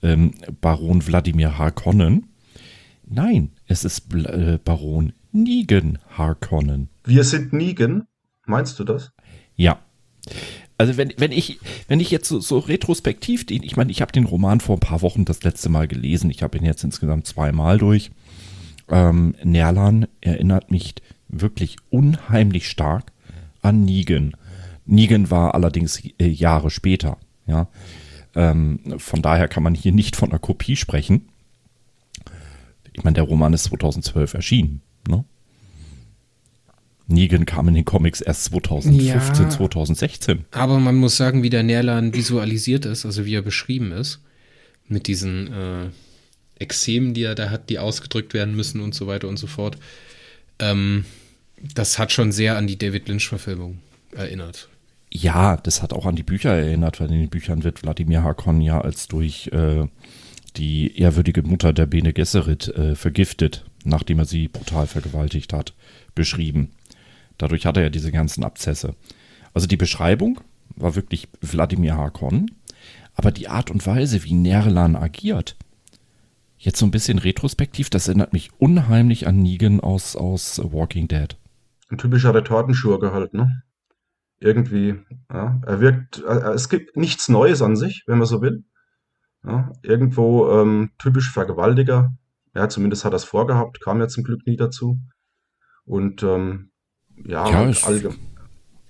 ähm, 0.02 0.34
Baron 0.60 1.06
Wladimir 1.06 1.58
Harkonnen. 1.58 2.28
Nein, 3.14 3.50
es 3.66 3.84
ist 3.84 4.14
äh, 4.14 4.58
Baron 4.64 5.12
Negan 5.32 5.98
Harkonnen. 6.16 6.88
Wir 7.04 7.24
sind 7.24 7.52
Negan, 7.52 8.06
meinst 8.46 8.78
du 8.78 8.84
das? 8.84 9.12
Ja. 9.54 9.80
Also 10.78 10.96
wenn, 10.96 11.12
wenn 11.18 11.30
ich, 11.30 11.60
wenn 11.88 12.00
ich 12.00 12.10
jetzt 12.10 12.26
so, 12.26 12.40
so 12.40 12.58
retrospektiv 12.58 13.44
den, 13.44 13.62
ich 13.62 13.76
meine, 13.76 13.90
ich 13.90 14.00
habe 14.00 14.12
den 14.12 14.24
Roman 14.24 14.60
vor 14.60 14.76
ein 14.76 14.80
paar 14.80 15.02
Wochen 15.02 15.26
das 15.26 15.42
letzte 15.42 15.68
Mal 15.68 15.88
gelesen. 15.88 16.30
Ich 16.30 16.42
habe 16.42 16.56
ihn 16.56 16.64
jetzt 16.64 16.84
insgesamt 16.84 17.26
zweimal 17.26 17.76
durch. 17.76 18.10
Ähm, 18.88 19.34
Nerlan 19.44 20.06
erinnert 20.22 20.70
mich 20.70 20.94
wirklich 21.28 21.76
unheimlich 21.90 22.66
stark 22.66 23.12
an 23.60 23.84
Negan. 23.84 24.32
Negan 24.86 25.30
war 25.30 25.54
allerdings 25.54 26.02
äh, 26.18 26.26
Jahre 26.26 26.70
später. 26.70 27.18
Ja, 27.46 27.68
ähm, 28.34 28.80
von 28.96 29.20
daher 29.20 29.48
kann 29.48 29.62
man 29.62 29.74
hier 29.74 29.92
nicht 29.92 30.16
von 30.16 30.30
einer 30.30 30.38
Kopie 30.38 30.76
sprechen. 30.76 31.28
Ich 32.92 33.04
meine, 33.04 33.14
der 33.14 33.24
Roman 33.24 33.52
ist 33.52 33.64
2012 33.64 34.34
erschienen. 34.34 34.82
Ne? 35.08 35.24
Negan 37.06 37.46
kam 37.46 37.68
in 37.68 37.74
den 37.74 37.84
Comics 37.84 38.20
erst 38.20 38.44
2015, 38.44 39.44
ja, 39.44 39.50
2016. 39.50 40.44
Aber 40.50 40.78
man 40.78 40.96
muss 40.96 41.16
sagen, 41.16 41.42
wie 41.42 41.50
der 41.50 41.62
Nerlan 41.62 42.14
visualisiert 42.14 42.86
ist, 42.86 43.04
also 43.04 43.24
wie 43.24 43.34
er 43.34 43.42
beschrieben 43.42 43.92
ist, 43.92 44.20
mit 44.88 45.06
diesen 45.06 45.52
äh, 45.52 45.90
Exemen, 46.58 47.14
die 47.14 47.24
er 47.24 47.34
da 47.34 47.50
hat, 47.50 47.70
die 47.70 47.78
ausgedrückt 47.78 48.34
werden 48.34 48.54
müssen 48.54 48.80
und 48.80 48.94
so 48.94 49.06
weiter 49.06 49.28
und 49.28 49.36
so 49.36 49.46
fort. 49.46 49.76
Ähm, 50.58 51.04
das 51.74 51.98
hat 51.98 52.12
schon 52.12 52.32
sehr 52.32 52.56
an 52.56 52.66
die 52.66 52.78
David 52.78 53.08
Lynch-Verfilmung 53.08 53.78
erinnert. 54.12 54.68
Ja, 55.10 55.56
das 55.56 55.82
hat 55.82 55.92
auch 55.92 56.06
an 56.06 56.16
die 56.16 56.22
Bücher 56.22 56.54
erinnert, 56.54 57.00
weil 57.00 57.10
in 57.10 57.20
den 57.20 57.28
Büchern 57.28 57.64
wird 57.64 57.82
Wladimir 57.82 58.22
Hakon 58.22 58.60
ja 58.60 58.80
als 58.80 59.08
durch 59.08 59.48
äh, 59.52 59.86
die 60.56 60.98
ehrwürdige 60.98 61.42
Mutter 61.42 61.72
der 61.72 61.86
Bene 61.86 62.12
Gesserit 62.12 62.68
äh, 62.68 62.94
vergiftet, 62.94 63.64
nachdem 63.84 64.18
er 64.18 64.24
sie 64.24 64.48
brutal 64.48 64.86
vergewaltigt 64.86 65.52
hat, 65.52 65.74
beschrieben. 66.14 66.70
Dadurch 67.38 67.66
hat 67.66 67.76
er 67.76 67.90
diese 67.90 68.12
ganzen 68.12 68.44
Abzesse. 68.44 68.94
Also 69.54 69.66
die 69.66 69.76
Beschreibung 69.76 70.40
war 70.76 70.94
wirklich 70.94 71.28
Wladimir 71.40 71.96
Hakon, 71.96 72.50
aber 73.14 73.30
die 73.30 73.48
Art 73.48 73.70
und 73.70 73.86
Weise, 73.86 74.24
wie 74.24 74.34
Nerlan 74.34 74.96
agiert, 74.96 75.56
jetzt 76.58 76.78
so 76.78 76.86
ein 76.86 76.90
bisschen 76.90 77.18
retrospektiv, 77.18 77.90
das 77.90 78.08
erinnert 78.08 78.32
mich 78.32 78.50
unheimlich 78.58 79.26
an 79.26 79.42
Negan 79.42 79.80
aus, 79.80 80.16
aus 80.16 80.60
Walking 80.62 81.08
Dead. 81.08 81.36
Ein 81.88 81.98
typischer 81.98 82.34
Retortenschurke 82.34 83.12
halt, 83.12 83.34
ne? 83.34 83.62
Irgendwie, 84.38 84.96
ja, 85.32 85.60
er 85.64 85.80
wirkt, 85.80 86.22
äh, 86.26 86.52
es 86.52 86.68
gibt 86.68 86.96
nichts 86.96 87.28
Neues 87.28 87.62
an 87.62 87.76
sich, 87.76 88.04
wenn 88.06 88.18
man 88.18 88.26
so 88.26 88.40
will. 88.40 88.64
Ja, 89.44 89.72
irgendwo 89.82 90.50
ähm, 90.50 90.90
typisch 90.98 91.30
Vergewaltiger. 91.32 92.12
Ja, 92.54 92.68
zumindest 92.68 93.04
hat 93.04 93.12
er 93.12 93.16
es 93.16 93.24
vorgehabt, 93.24 93.80
kam 93.80 94.00
ja 94.00 94.08
zum 94.08 94.24
Glück 94.24 94.46
nie 94.46 94.56
dazu. 94.56 94.98
Und 95.84 96.22
ähm, 96.22 96.70
ja, 97.24 97.50
ja 97.50 97.64
ist, 97.68 97.86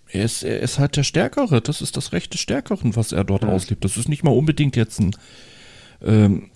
er, 0.08 0.24
ist, 0.24 0.42
er 0.42 0.60
ist 0.60 0.78
halt 0.78 0.96
der 0.96 1.04
Stärkere. 1.04 1.62
Das 1.62 1.80
ist 1.80 1.96
das 1.96 2.12
Recht 2.12 2.34
des 2.34 2.40
Stärkeren, 2.40 2.96
was 2.96 3.12
er 3.12 3.24
dort 3.24 3.42
ja. 3.42 3.48
auslebt. 3.48 3.84
Das 3.84 3.96
ist 3.96 4.08
nicht 4.08 4.24
mal 4.24 4.36
unbedingt 4.36 4.76
jetzt 4.76 5.00
ein. 5.00 5.16
Ähm, 6.02 6.50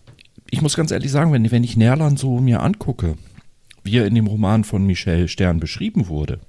ich 0.51 0.63
muss 0.63 0.77
ganz 0.77 0.91
ehrlich 0.91 1.11
sagen, 1.11 1.33
wenn, 1.33 1.51
wenn 1.51 1.65
ich 1.65 1.77
Nerlan 1.77 2.17
so 2.17 2.39
mir 2.39 2.63
angucke, 2.63 3.17
wie 3.83 3.99
er 3.99 4.07
in 4.07 4.15
dem 4.15 4.27
Roman 4.27 4.65
von 4.65 4.85
Michel 4.85 5.29
Stern 5.29 5.59
beschrieben 5.59 6.09
wurde, 6.09 6.41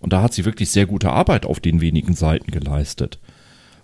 und 0.00 0.12
da 0.12 0.20
hat 0.20 0.34
sie 0.34 0.44
wirklich 0.44 0.70
sehr 0.70 0.86
gute 0.86 1.10
Arbeit 1.10 1.46
auf 1.46 1.60
den 1.60 1.80
wenigen 1.80 2.14
Seiten 2.14 2.50
geleistet. 2.50 3.20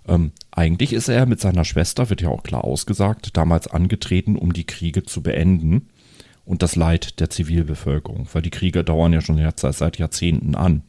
Ähm, 0.09 0.31
eigentlich 0.51 0.93
ist 0.93 1.07
er 1.07 1.25
mit 1.25 1.39
seiner 1.39 1.63
Schwester, 1.63 2.09
wird 2.09 2.21
ja 2.21 2.29
auch 2.29 2.43
klar 2.43 2.63
ausgesagt, 2.63 3.37
damals 3.37 3.67
angetreten, 3.67 4.35
um 4.35 4.53
die 4.53 4.65
Kriege 4.65 5.03
zu 5.03 5.21
beenden 5.21 5.89
und 6.45 6.63
das 6.63 6.75
Leid 6.75 7.19
der 7.19 7.29
Zivilbevölkerung, 7.29 8.27
weil 8.33 8.41
die 8.41 8.49
Kriege 8.49 8.83
dauern 8.83 9.13
ja 9.13 9.21
schon 9.21 9.39
seit 9.55 9.99
Jahrzehnten 9.99 10.55
an. 10.55 10.81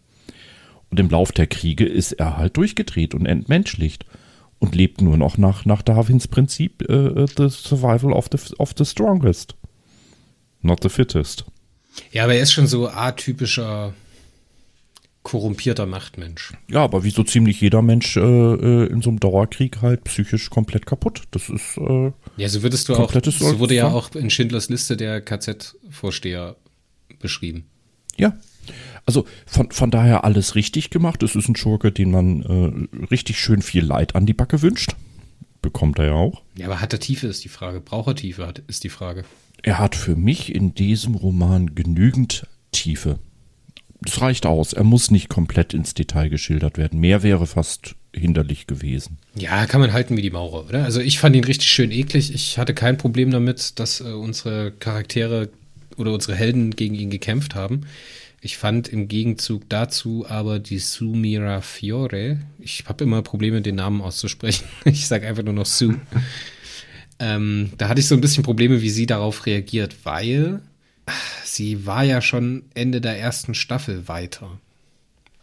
Und 0.88 0.98
im 0.98 1.10
Lauf 1.10 1.32
der 1.32 1.46
Kriege 1.46 1.84
ist 1.84 2.12
er 2.12 2.38
halt 2.38 2.56
durchgedreht 2.56 3.14
und 3.14 3.26
entmenschlicht 3.26 4.06
und 4.58 4.74
lebt 4.74 5.02
nur 5.02 5.18
noch 5.18 5.36
nach, 5.38 5.66
nach 5.66 5.82
Darwins 5.82 6.26
Prinzip 6.26 6.82
uh, 6.90 7.26
The 7.26 7.48
Survival 7.50 8.12
of 8.12 8.28
the, 8.32 8.38
of 8.58 8.72
the 8.76 8.84
Strongest, 8.84 9.54
not 10.62 10.82
the 10.82 10.88
fittest. 10.88 11.44
Ja, 12.10 12.24
aber 12.24 12.34
er 12.34 12.42
ist 12.42 12.52
schon 12.52 12.66
so 12.66 12.88
atypischer 12.88 13.92
korrumpierter 15.22 15.86
Machtmensch. 15.86 16.52
Ja, 16.70 16.82
aber 16.82 17.04
wie 17.04 17.10
so 17.10 17.22
ziemlich 17.22 17.60
jeder 17.60 17.82
Mensch 17.82 18.16
äh, 18.16 18.20
äh, 18.20 18.86
in 18.86 19.02
so 19.02 19.10
einem 19.10 19.20
Dauerkrieg 19.20 19.82
halt 19.82 20.04
psychisch 20.04 20.48
komplett 20.48 20.86
kaputt. 20.86 21.24
Das 21.30 21.48
ist 21.48 21.76
äh, 21.76 22.12
ja, 22.36 22.48
so 22.48 22.62
würdest 22.62 22.88
du 22.88 22.94
auch. 22.94 23.12
So 23.12 23.58
wurde 23.58 23.74
ja 23.74 23.88
auch 23.88 24.14
in 24.14 24.30
Schindlers 24.30 24.70
Liste 24.70 24.96
der 24.96 25.20
KZ-Vorsteher 25.20 26.56
beschrieben. 27.18 27.66
Ja, 28.16 28.36
also 29.06 29.26
von, 29.46 29.70
von 29.70 29.90
daher 29.90 30.24
alles 30.24 30.54
richtig 30.54 30.90
gemacht. 30.90 31.22
Es 31.22 31.36
ist 31.36 31.48
ein 31.48 31.56
Schurke, 31.56 31.92
den 31.92 32.10
man 32.10 32.88
äh, 33.00 33.04
richtig 33.10 33.38
schön 33.38 33.62
viel 33.62 33.84
Leid 33.84 34.14
an 34.14 34.26
die 34.26 34.34
Backe 34.34 34.62
wünscht. 34.62 34.96
Bekommt 35.62 35.98
er 35.98 36.06
ja 36.06 36.12
auch. 36.14 36.42
Ja, 36.56 36.66
aber 36.66 36.80
hat 36.80 36.94
er 36.94 37.00
Tiefe, 37.00 37.26
ist 37.26 37.44
die 37.44 37.48
Frage. 37.48 37.80
Braucht 37.80 38.08
er 38.08 38.14
Tiefe, 38.16 38.54
ist 38.66 38.84
die 38.84 38.88
Frage. 38.88 39.24
Er 39.62 39.78
hat 39.78 39.94
für 39.94 40.16
mich 40.16 40.54
in 40.54 40.74
diesem 40.74 41.14
Roman 41.14 41.74
genügend 41.74 42.46
Tiefe 42.72 43.18
das 44.02 44.20
reicht 44.20 44.46
aus. 44.46 44.72
Er 44.72 44.84
muss 44.84 45.10
nicht 45.10 45.28
komplett 45.28 45.74
ins 45.74 45.94
Detail 45.94 46.28
geschildert 46.28 46.78
werden. 46.78 47.00
Mehr 47.00 47.22
wäre 47.22 47.46
fast 47.46 47.96
hinderlich 48.14 48.66
gewesen. 48.66 49.18
Ja, 49.34 49.66
kann 49.66 49.80
man 49.80 49.92
halten 49.92 50.16
wie 50.16 50.22
die 50.22 50.30
Maurer, 50.30 50.66
oder? 50.68 50.84
Also 50.84 51.00
ich 51.00 51.18
fand 51.18 51.36
ihn 51.36 51.44
richtig 51.44 51.68
schön 51.68 51.90
eklig. 51.90 52.34
Ich 52.34 52.58
hatte 52.58 52.74
kein 52.74 52.98
Problem 52.98 53.30
damit, 53.30 53.78
dass 53.78 54.00
äh, 54.00 54.04
unsere 54.04 54.72
Charaktere 54.72 55.50
oder 55.96 56.12
unsere 56.12 56.34
Helden 56.34 56.70
gegen 56.70 56.94
ihn 56.94 57.10
gekämpft 57.10 57.54
haben. 57.54 57.82
Ich 58.40 58.56
fand 58.56 58.88
im 58.88 59.06
Gegenzug 59.06 59.68
dazu 59.68 60.24
aber 60.26 60.58
die 60.58 60.78
Sumira 60.78 61.60
Fiore, 61.60 62.38
ich 62.58 62.84
habe 62.86 63.04
immer 63.04 63.20
Probleme, 63.20 63.60
den 63.60 63.74
Namen 63.76 64.00
auszusprechen. 64.00 64.64
Ich 64.84 65.06
sage 65.06 65.28
einfach 65.28 65.42
nur 65.42 65.52
noch 65.52 65.66
Sue. 65.66 66.00
ähm, 67.18 67.70
da 67.76 67.88
hatte 67.88 68.00
ich 68.00 68.08
so 68.08 68.14
ein 68.14 68.22
bisschen 68.22 68.42
Probleme, 68.42 68.80
wie 68.80 68.90
sie 68.90 69.04
darauf 69.04 69.44
reagiert, 69.44 69.94
weil 70.04 70.62
sie 71.54 71.86
war 71.86 72.04
ja 72.04 72.20
schon 72.20 72.64
Ende 72.74 73.00
der 73.00 73.18
ersten 73.18 73.54
Staffel 73.54 74.08
weiter. 74.08 74.58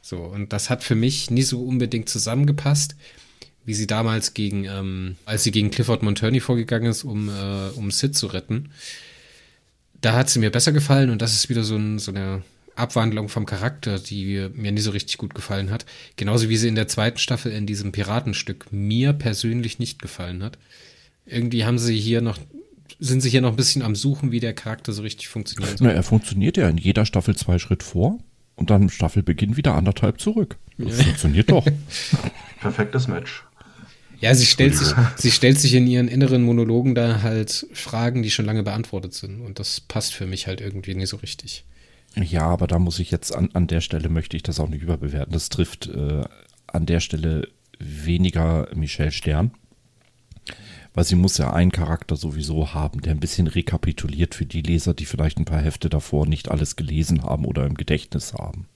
So, 0.02 0.18
und 0.18 0.54
das 0.54 0.70
hat 0.70 0.84
für 0.84 0.96
mich 0.96 1.30
nie 1.32 1.42
so 1.42 1.62
unbedingt 1.62 2.08
zusammengepasst, 2.08 2.96
wie 3.66 3.74
sie 3.74 3.88
damals 3.88 4.34
gegen, 4.34 4.64
ähm, 4.64 5.18
als 5.26 5.44
sie 5.44 5.52
gegen 5.52 5.72
Clifford 5.72 6.04
Monturney 6.04 6.40
vorgegangen 6.40 6.90
ist, 6.90 7.04
um, 7.04 7.28
äh, 7.28 7.70
um 7.76 7.92
Sid 7.92 8.16
zu 8.16 8.28
retten. 8.28 8.72
Da 10.00 10.14
hat 10.14 10.30
sie 10.30 10.40
mir 10.40 10.52
besser 10.52 10.72
gefallen 10.72 11.10
und 11.10 11.22
das 11.22 11.34
ist 11.34 11.50
wieder 11.50 11.64
so, 11.64 11.76
ein, 11.76 12.00
so 12.00 12.12
eine 12.12 12.44
Abwandlung 12.76 13.28
vom 13.28 13.46
Charakter, 13.46 14.00
die 14.00 14.48
mir 14.54 14.72
nie 14.72 14.80
so 14.80 14.92
richtig 14.92 15.18
gut 15.18 15.34
gefallen 15.36 15.72
hat. 15.72 15.86
Genauso 16.16 16.48
wie 16.48 16.58
sie 16.58 16.68
in 16.70 16.76
der 16.76 16.88
zweiten 16.88 17.18
Staffel 17.18 17.52
in 17.52 17.66
diesem 17.66 17.92
Piratenstück 17.92 18.72
mir 18.72 19.12
persönlich 19.12 19.80
nicht 19.80 20.02
gefallen 20.02 20.44
hat. 20.44 20.58
Irgendwie 21.26 21.66
haben 21.66 21.80
sie 21.80 21.98
hier 21.98 22.22
noch 22.22 22.38
sind 23.00 23.22
sie 23.22 23.30
hier 23.30 23.42
noch 23.42 23.52
ein 23.52 23.56
bisschen 23.56 23.82
am 23.82 23.96
Suchen, 23.96 24.32
wie 24.32 24.40
der 24.40 24.54
Charakter 24.54 24.92
so 24.92 25.02
richtig 25.02 25.28
funktioniert. 25.28 25.78
Na, 25.80 25.92
er 25.92 26.04
funktioniert 26.04 26.58
ja 26.58 26.68
in 26.70 26.78
jeder 26.78 27.06
Staffel 27.06 27.36
zwei 27.36 27.60
Schritt 27.60 27.84
vor 27.84 28.20
und 28.56 28.70
dann 28.70 28.84
im 28.84 28.90
Staffelbeginn 28.90 29.58
wieder 29.58 29.76
anderthalb 29.76 30.20
zurück. 30.20 30.58
Das 30.78 30.98
ja. 30.98 31.04
funktioniert 31.06 31.52
doch. 31.52 31.66
Perfektes 32.60 33.08
Match. 33.08 33.44
Ja, 34.20 34.34
sie 34.34 34.48
stellt, 34.48 34.76
sich, 34.76 34.88
sie 35.16 35.30
stellt 35.30 35.60
sich 35.60 35.76
in 35.76 35.86
ihren 35.86 36.08
inneren 36.08 36.42
Monologen 36.42 36.96
da 36.96 37.22
halt 37.22 37.68
Fragen, 37.74 38.24
die 38.24 38.32
schon 38.32 38.46
lange 38.46 38.64
beantwortet 38.64 39.14
sind. 39.14 39.42
Und 39.42 39.60
das 39.60 39.80
passt 39.80 40.16
für 40.16 40.26
mich 40.26 40.48
halt 40.48 40.60
irgendwie 40.60 40.96
nicht 40.96 41.10
so 41.10 41.18
richtig. 41.18 41.66
Ja, 42.16 42.48
aber 42.48 42.66
da 42.66 42.80
muss 42.80 42.98
ich 42.98 43.12
jetzt 43.12 43.36
an, 43.36 43.50
an 43.54 43.68
der 43.68 43.82
Stelle 43.82 44.10
möchte 44.10 44.36
ich 44.36 44.42
das 44.42 44.60
auch 44.60 44.70
nicht 44.70 44.82
überbewerten. 44.82 45.34
Das 45.34 45.50
trifft 45.50 45.88
äh, 45.88 46.24
an 46.66 46.88
der 46.88 47.00
Stelle 47.00 47.48
weniger 47.78 48.68
Michel 48.74 49.12
Stern 49.12 49.52
weil 50.94 51.04
sie 51.04 51.16
muss 51.16 51.38
ja 51.38 51.54
einen 51.54 51.72
Charakter 51.72 52.16
sowieso 52.16 52.74
haben, 52.74 53.02
der 53.02 53.14
ein 53.14 53.20
bisschen 53.20 53.48
rekapituliert 53.48 54.36
für 54.36 54.46
die 54.46 54.62
Leser, 54.62 54.94
die 54.94 55.06
vielleicht 55.06 55.38
ein 55.38 55.46
paar 55.46 55.62
Hefte 55.62 55.90
davor 55.90 56.26
nicht 56.28 56.50
alles 56.50 56.76
gelesen 56.76 57.24
haben 57.24 57.46
oder 57.46 57.66
im 57.66 57.76
Gedächtnis 57.76 58.34
haben. 58.34 58.68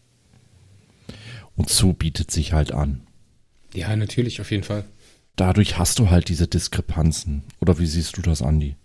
Und 1.56 1.70
so 1.70 1.94
bietet 1.94 2.32
sich 2.32 2.54
halt 2.54 2.72
an. 2.72 3.02
Ja, 3.74 3.96
natürlich, 3.96 4.42
auf 4.42 4.52
jeden 4.52 4.64
Fall. 4.64 4.84
Dadurch 5.36 5.78
hast 5.78 6.00
du 6.00 6.10
halt 6.10 6.30
diese 6.30 6.48
Diskrepanzen. 6.48 7.44
Oder 7.60 7.80
wie 7.80 7.86
siehst 7.86 8.18
du 8.18 8.22
das, 8.22 8.42
Andi? 8.42 8.76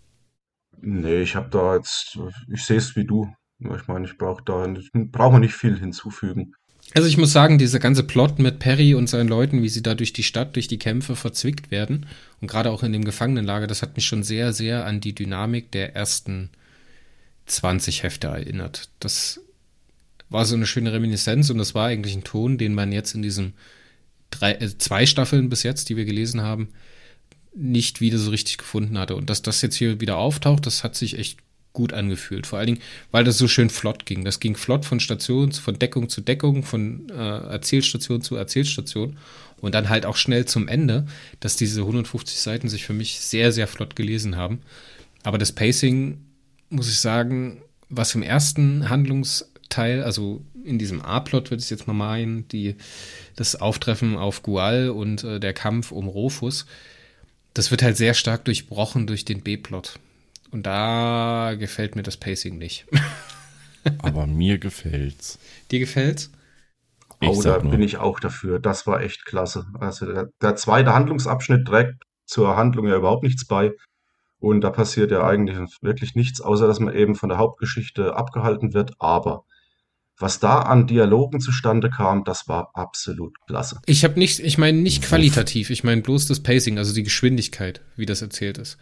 Nee, 0.80 1.22
ich 1.22 1.34
habe 1.34 1.48
da 1.50 1.76
jetzt, 1.76 2.18
ich 2.52 2.64
sehe 2.64 2.76
es 2.76 2.96
wie 2.96 3.04
du. 3.04 3.32
Ich 3.58 3.88
meine, 3.88 4.06
ich 4.06 4.18
brauche 4.18 4.42
da 4.44 4.66
brauche 4.92 5.40
nicht 5.40 5.54
viel 5.54 5.78
hinzufügen. 5.78 6.54
Also 6.94 7.08
ich 7.08 7.18
muss 7.18 7.32
sagen, 7.32 7.58
dieser 7.58 7.78
ganze 7.78 8.04
Plot 8.04 8.38
mit 8.38 8.58
Perry 8.58 8.94
und 8.94 9.08
seinen 9.08 9.28
Leuten, 9.28 9.62
wie 9.62 9.68
sie 9.68 9.82
da 9.82 9.94
durch 9.94 10.12
die 10.12 10.22
Stadt, 10.22 10.56
durch 10.56 10.68
die 10.68 10.78
Kämpfe 10.78 11.16
verzwickt 11.16 11.70
werden 11.70 12.06
und 12.40 12.48
gerade 12.48 12.70
auch 12.70 12.82
in 12.82 12.92
dem 12.92 13.04
Gefangenenlager, 13.04 13.66
das 13.66 13.82
hat 13.82 13.96
mich 13.96 14.06
schon 14.06 14.22
sehr, 14.22 14.52
sehr 14.52 14.86
an 14.86 15.00
die 15.00 15.14
Dynamik 15.14 15.70
der 15.72 15.94
ersten 15.94 16.50
20 17.46 18.02
Hefte 18.02 18.28
erinnert. 18.28 18.88
Das 19.00 19.40
war 20.28 20.44
so 20.44 20.54
eine 20.54 20.66
schöne 20.66 20.92
Reminiszenz 20.92 21.50
und 21.50 21.58
das 21.58 21.74
war 21.74 21.86
eigentlich 21.86 22.16
ein 22.16 22.24
Ton, 22.24 22.58
den 22.58 22.74
man 22.74 22.92
jetzt 22.92 23.14
in 23.14 23.22
diesen 23.22 23.54
drei, 24.30 24.52
äh, 24.52 24.78
zwei 24.78 25.06
Staffeln 25.06 25.48
bis 25.48 25.62
jetzt, 25.62 25.88
die 25.88 25.96
wir 25.96 26.04
gelesen 26.04 26.42
haben, 26.42 26.68
nicht 27.54 28.00
wieder 28.00 28.18
so 28.18 28.30
richtig 28.30 28.58
gefunden 28.58 28.98
hatte. 28.98 29.16
Und 29.16 29.30
dass 29.30 29.42
das 29.42 29.62
jetzt 29.62 29.76
hier 29.76 30.00
wieder 30.00 30.18
auftaucht, 30.18 30.66
das 30.66 30.84
hat 30.84 30.94
sich 30.94 31.18
echt 31.18 31.38
gut 31.76 31.92
angefühlt. 31.92 32.46
Vor 32.46 32.58
allen 32.58 32.66
Dingen, 32.66 32.82
weil 33.12 33.22
das 33.22 33.38
so 33.38 33.46
schön 33.46 33.70
flott 33.70 34.06
ging. 34.06 34.24
Das 34.24 34.40
ging 34.40 34.56
flott 34.56 34.84
von 34.84 34.98
Station, 34.98 35.52
von 35.52 35.78
Deckung 35.78 36.08
zu 36.08 36.22
Deckung, 36.22 36.64
von 36.64 37.08
äh, 37.10 37.12
Erzählstation 37.14 38.22
zu 38.22 38.34
Erzählstation 38.34 39.18
und 39.60 39.74
dann 39.74 39.88
halt 39.88 40.06
auch 40.06 40.16
schnell 40.16 40.46
zum 40.46 40.66
Ende, 40.66 41.06
dass 41.38 41.56
diese 41.56 41.82
150 41.82 42.40
Seiten 42.40 42.68
sich 42.68 42.84
für 42.84 42.94
mich 42.94 43.20
sehr, 43.20 43.52
sehr 43.52 43.68
flott 43.68 43.94
gelesen 43.94 44.36
haben. 44.36 44.60
Aber 45.22 45.38
das 45.38 45.52
Pacing, 45.52 46.18
muss 46.70 46.88
ich 46.88 46.98
sagen, 46.98 47.62
was 47.88 48.14
im 48.14 48.22
ersten 48.22 48.88
Handlungsteil, 48.88 50.02
also 50.02 50.42
in 50.64 50.78
diesem 50.78 51.02
A-Plot 51.02 51.50
würde 51.50 51.62
ich 51.62 51.70
jetzt 51.70 51.86
mal 51.86 51.92
meinen, 51.92 52.48
die, 52.48 52.74
das 53.36 53.54
Auftreffen 53.54 54.16
auf 54.16 54.42
Gual 54.42 54.88
und 54.88 55.24
äh, 55.24 55.38
der 55.38 55.52
Kampf 55.52 55.92
um 55.92 56.08
Rofus, 56.08 56.66
das 57.54 57.70
wird 57.70 57.82
halt 57.82 57.96
sehr 57.96 58.14
stark 58.14 58.46
durchbrochen 58.46 59.06
durch 59.06 59.24
den 59.24 59.42
B-Plot. 59.42 59.98
Und 60.50 60.64
da 60.64 61.54
gefällt 61.58 61.96
mir 61.96 62.02
das 62.02 62.16
Pacing 62.16 62.58
nicht. 62.58 62.86
Aber 64.02 64.26
mir 64.26 64.58
gefällt's. 64.58 65.38
Dir 65.70 65.78
gefällt's? 65.78 66.30
Ich 67.20 67.28
oh, 67.28 67.42
da 67.42 67.62
nur. 67.62 67.72
bin 67.72 67.82
ich 67.82 67.96
auch 67.96 68.20
dafür. 68.20 68.58
Das 68.58 68.86
war 68.86 69.00
echt 69.00 69.24
klasse. 69.24 69.66
Also 69.80 70.06
der, 70.06 70.28
der 70.42 70.56
zweite 70.56 70.92
Handlungsabschnitt 70.92 71.66
trägt 71.66 72.02
zur 72.26 72.56
Handlung 72.56 72.86
ja 72.88 72.96
überhaupt 72.96 73.22
nichts 73.22 73.46
bei. 73.46 73.72
Und 74.38 74.60
da 74.60 74.70
passiert 74.70 75.10
ja 75.10 75.26
eigentlich 75.26 75.56
wirklich 75.80 76.14
nichts, 76.14 76.40
außer 76.40 76.66
dass 76.66 76.78
man 76.78 76.94
eben 76.94 77.14
von 77.14 77.30
der 77.30 77.38
Hauptgeschichte 77.38 78.14
abgehalten 78.14 78.74
wird. 78.74 78.92
Aber 78.98 79.44
was 80.18 80.40
da 80.40 80.60
an 80.60 80.86
Dialogen 80.86 81.40
zustande 81.40 81.90
kam, 81.90 82.24
das 82.24 82.48
war 82.48 82.70
absolut 82.74 83.34
klasse. 83.46 83.80
Ich 83.86 84.04
habe 84.04 84.18
nicht, 84.18 84.40
ich 84.40 84.58
meine 84.58 84.78
nicht 84.78 85.02
qualitativ, 85.02 85.70
ich 85.70 85.84
meine 85.84 86.02
bloß 86.02 86.26
das 86.26 86.42
Pacing, 86.42 86.78
also 86.78 86.94
die 86.94 87.02
Geschwindigkeit, 87.02 87.82
wie 87.96 88.06
das 88.06 88.22
erzählt 88.22 88.58
ist. 88.58 88.78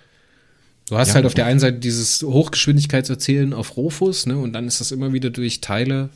Du 0.88 0.96
hast 0.96 1.08
ja, 1.08 1.14
halt 1.14 1.26
auf 1.26 1.34
der 1.34 1.46
einen 1.46 1.60
Seite 1.60 1.78
dieses 1.78 2.22
Hochgeschwindigkeitserzählen 2.22 3.52
auf 3.54 3.76
Rofus, 3.76 4.26
ne, 4.26 4.36
und 4.36 4.52
dann 4.52 4.66
ist 4.66 4.80
das 4.80 4.92
immer 4.92 5.12
wieder 5.12 5.30
durch 5.30 5.60
Teile 5.60 6.10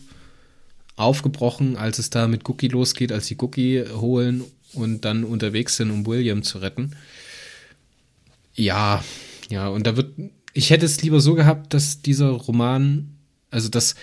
aufgebrochen, 0.97 1.77
als 1.77 1.99
es 1.99 2.11
da 2.11 2.29
mit 2.29 2.49
Cookie 2.49 2.69
losgeht, 2.69 3.13
als 3.13 3.27
die 3.27 3.37
Cookie 3.41 3.85
holen 3.95 4.45
und 4.75 5.05
dann 5.05 5.25
unterwegs 5.25 5.77
sind, 5.77 5.91
um 5.91 6.07
William 6.07 6.43
zu 6.43 6.59
retten. 6.59 6.97
Ja, 8.55 9.03
ja, 9.49 9.69
und 9.69 9.87
da 9.87 9.97
wird, 9.97 10.13
ich 10.53 10.71
hätte 10.71 10.85
es 10.85 11.01
lieber 11.03 11.21
so 11.21 11.35
gehabt, 11.35 11.73
dass 11.73 12.03
dieser 12.03 12.29
Roman, 12.29 13.17
also 13.51 13.69
dass 13.69 13.95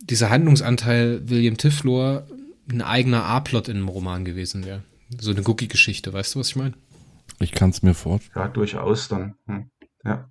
dieser 0.00 0.30
Handlungsanteil 0.30 1.28
William 1.28 1.56
Tiflor 1.56 2.26
ein 2.70 2.80
eigener 2.80 3.24
A-Plot 3.24 3.68
in 3.68 3.78
einem 3.78 3.88
Roman 3.88 4.24
gewesen 4.24 4.64
wäre. 4.64 4.82
So 5.18 5.30
eine 5.30 5.42
Cookie-Geschichte, 5.46 6.12
weißt 6.12 6.34
du, 6.34 6.38
was 6.38 6.50
ich 6.50 6.56
meine? 6.56 6.74
Ich 7.40 7.52
kann 7.52 7.70
es 7.70 7.82
mir 7.82 7.94
vorstellen. 7.94 8.32
Ja, 8.34 8.48
durchaus 8.48 9.08
dann. 9.08 9.34
Hm. 9.46 9.70
Ja. 10.04 10.30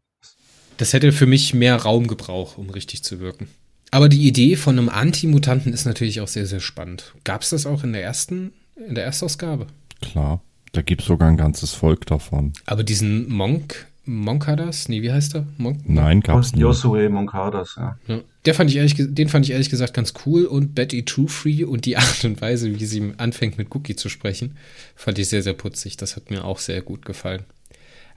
Das 0.78 0.94
hätte 0.94 1.12
für 1.12 1.26
mich 1.26 1.54
mehr 1.54 1.76
Raum 1.76 2.08
gebraucht, 2.08 2.58
um 2.58 2.70
richtig 2.70 3.04
zu 3.04 3.20
wirken. 3.20 3.48
Aber 3.92 4.10
die 4.10 4.28
Idee 4.28 4.56
von 4.56 4.78
einem 4.78 4.90
Antimutanten 4.90 5.74
ist 5.74 5.86
natürlich 5.86 6.22
auch 6.22 6.28
sehr, 6.28 6.46
sehr 6.46 6.60
spannend. 6.60 7.14
Gab 7.24 7.42
es 7.42 7.50
das 7.50 7.66
auch 7.66 7.84
in 7.84 7.94
der 7.94 8.04
ersten, 8.04 8.54
in 8.76 8.96
der 8.96 9.06
Erstausgabe? 9.06 9.68
Klar, 10.02 10.42
da 10.74 10.82
gibt 10.82 11.02
es 11.02 11.08
sogar 11.08 11.30
ein 11.30 11.38
ganzes 11.38 11.74
Volk 11.74 12.06
davon. 12.06 12.54
Aber 12.66 12.84
diesen 12.84 13.30
Monk, 13.30 13.88
Monkadas? 14.08 14.90
Nee, 14.90 15.02
wie 15.02 15.12
heißt 15.12 15.36
er? 15.36 15.46
Monk? 15.58 15.82
Nein, 15.86 16.22
gab's 16.22 16.54
nicht. 16.54 16.62
Josue 16.62 17.10
Monkadas, 17.10 17.76
ja. 17.78 17.98
ja. 18.08 18.22
Der 18.46 18.54
fand 18.54 18.70
ich 18.70 18.78
ehrlich, 18.78 18.96
den 18.98 19.30
fand 19.30 19.46
ich 19.46 19.52
ehrlich 19.52 19.70
gesagt 19.70 19.94
ganz 19.94 20.14
cool 20.26 20.46
und 20.46 20.74
Betty 20.74 21.06
True 21.06 21.28
Free 21.28 21.64
und 21.64 21.86
die 21.86 21.98
Art 21.98 22.24
und 22.24 22.42
Weise, 22.42 22.80
wie 22.80 22.86
sie 22.86 23.14
anfängt 23.18 23.58
mit 23.58 23.74
Cookie 23.76 23.96
zu 23.96 24.10
sprechen, 24.10 24.58
fand 24.96 25.20
ich 25.20 25.30
sehr, 25.30 25.44
sehr 25.44 25.54
putzig. 25.54 25.98
Das 25.98 26.16
hat 26.16 26.32
mir 26.32 26.46
auch 26.46 26.60
sehr 26.60 26.82
gut 26.82 27.06
gefallen. 27.06 27.44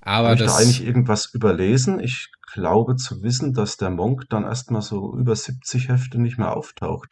Aber 0.00 0.29
Habe 0.29 0.35
ich 0.37 0.46
das, 0.46 0.57
da 0.57 0.62
eigentlich 0.62 0.85
irgendwas 0.85 1.26
überlesen? 1.35 2.00
Ich 2.00 2.29
glaube 2.53 2.96
zu 2.96 3.22
wissen, 3.22 3.53
dass 3.53 3.76
der 3.76 3.90
Monk 3.90 4.24
dann 4.31 4.44
erstmal 4.44 4.83
so 4.83 5.14
über 5.16 5.37
70 5.37 5.88
Hefte 5.88 6.20
nicht 6.20 6.38
mehr 6.38 6.57
auftaucht. 6.57 7.09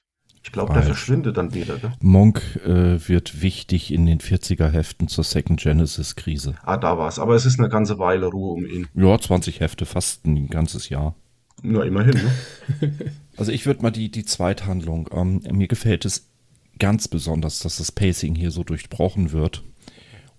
Ich 0.49 0.53
glaube, 0.53 0.73
der 0.73 0.83
verschwindet 0.83 1.37
dann 1.37 1.53
wieder. 1.53 1.77
Gell? 1.77 1.93
Monk 2.01 2.41
äh, 2.65 3.07
wird 3.07 3.43
wichtig 3.43 3.93
in 3.93 4.07
den 4.07 4.19
40er 4.19 4.71
Heften 4.71 5.07
zur 5.07 5.23
Second 5.23 5.61
Genesis-Krise. 5.61 6.55
Ah, 6.63 6.79
da 6.79 6.97
war's. 6.97 7.19
Aber 7.19 7.35
es 7.35 7.45
ist 7.45 7.59
eine 7.59 7.69
ganze 7.69 7.99
Weile 7.99 8.29
Ruhe 8.29 8.55
um 8.55 8.65
ihn. 8.65 8.89
Ja, 8.95 9.19
20 9.19 9.61
Hefte, 9.61 9.85
fast 9.85 10.25
ein 10.25 10.49
ganzes 10.49 10.89
Jahr. 10.89 11.15
Na, 11.61 11.83
immerhin. 11.83 12.15
Ne? 12.15 13.13
also 13.37 13.53
ich 13.53 13.67
würde 13.67 13.83
mal 13.83 13.91
die, 13.91 14.11
die 14.11 14.25
Zweithandlung. 14.25 15.11
Ähm, 15.13 15.43
mir 15.53 15.69
gefällt 15.69 16.07
es 16.07 16.31
ganz 16.79 17.09
besonders, 17.09 17.59
dass 17.59 17.77
das 17.77 17.93
Pacing 17.93 18.35
hier 18.35 18.51
so 18.51 18.65
durchbrochen 18.65 19.33
wird 19.33 19.65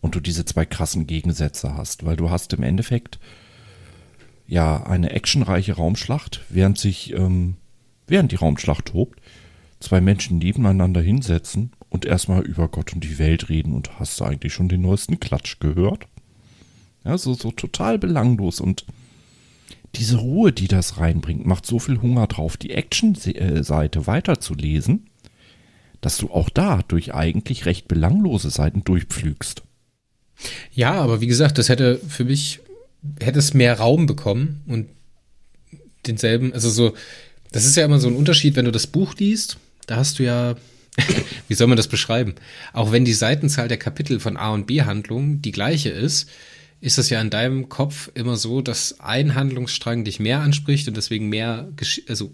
und 0.02 0.15
du 0.15 0.19
diese 0.19 0.43
zwei 0.43 0.65
krassen 0.65 1.06
Gegensätze 1.06 1.76
hast, 1.76 2.04
weil 2.04 2.15
du 2.15 2.32
hast 2.32 2.52
im 2.54 2.63
Endeffekt 2.63 3.19
ja 4.48 4.82
eine 4.82 5.12
actionreiche 5.12 5.74
Raumschlacht, 5.74 6.41
während 6.50 6.80
sich 6.80 7.13
ähm, 7.13 7.58
während 8.08 8.32
die 8.32 8.38
Raumschlacht 8.38 8.88
tobt, 8.88 9.22
zwei 9.79 10.01
Menschen 10.01 10.37
nebeneinander 10.37 11.01
hinsetzen 11.01 11.71
und 11.89 12.05
erstmal 12.05 12.41
über 12.41 12.67
Gott 12.67 12.93
und 12.93 13.03
die 13.03 13.17
Welt 13.17 13.49
reden 13.49 13.73
und 13.73 13.99
hast 13.99 14.19
du 14.19 14.25
eigentlich 14.25 14.53
schon 14.53 14.69
den 14.69 14.81
neuesten 14.81 15.19
Klatsch 15.19 15.59
gehört? 15.59 16.07
Ja, 17.05 17.17
so, 17.17 17.33
so 17.33 17.51
total 17.51 17.97
belanglos 17.97 18.59
und 18.59 18.85
diese 19.95 20.17
Ruhe, 20.17 20.51
die 20.51 20.67
das 20.67 20.99
reinbringt, 20.99 21.45
macht 21.45 21.65
so 21.65 21.79
viel 21.79 22.01
Hunger 22.01 22.27
drauf, 22.27 22.57
die 22.57 22.71
Action-Seite 22.71 24.05
weiterzulesen, 24.05 25.07
dass 26.01 26.17
du 26.17 26.29
auch 26.29 26.49
da 26.49 26.81
durch 26.87 27.13
eigentlich 27.13 27.65
recht 27.65 27.87
belanglose 27.87 28.51
Seiten 28.51 28.83
durchpflügst. 28.83 29.63
Ja, 30.71 30.93
aber 30.93 31.21
wie 31.21 31.27
gesagt, 31.27 31.57
das 31.57 31.69
hätte 31.69 31.97
für 31.97 32.23
mich, 32.23 32.59
hätte 33.19 33.39
es 33.39 33.53
mehr 33.53 33.79
Raum 33.79 34.05
bekommen 34.05 34.61
und 34.67 34.87
denselben, 36.05 36.53
also 36.53 36.69
so, 36.69 36.93
das 37.51 37.65
ist 37.65 37.75
ja 37.75 37.83
immer 37.83 37.99
so 37.99 38.07
ein 38.07 38.15
Unterschied, 38.15 38.55
wenn 38.55 38.65
du 38.65 38.71
das 38.71 38.87
Buch 38.87 39.15
liest 39.15 39.57
da 39.89 39.95
hast 39.95 40.19
du 40.19 40.23
ja, 40.23 40.56
wie 41.47 41.54
soll 41.54 41.67
man 41.67 41.78
das 41.78 41.88
beschreiben? 41.88 42.36
Auch 42.73 42.91
wenn 42.91 43.06
die 43.06 43.13
Seitenzahl 43.13 43.67
der 43.67 43.80
Kapitel 43.80 44.19
von 44.19 44.38
A 44.38 44.49
und 44.52 44.67
B 44.67 44.84
Handlungen 44.84 45.41
die 45.41 45.52
gleiche 45.52 45.89
ist, 45.89 46.30
ist 46.80 46.99
es 46.99 47.10
ja 47.10 47.19
in 47.19 47.30
deinem 47.30 47.69
Kopf 47.69 48.10
immer 48.13 48.38
so, 48.38 48.62
dass 48.62 48.99
ein 48.99 49.36
Handlungsstrang 49.36 50.06
dich 50.06 50.19
mehr 50.19 50.41
anspricht 50.41 50.88
und 50.88 50.95
deswegen 50.95 51.28
mehr 51.28 51.67
Gesch 51.75 52.02
also 52.08 52.32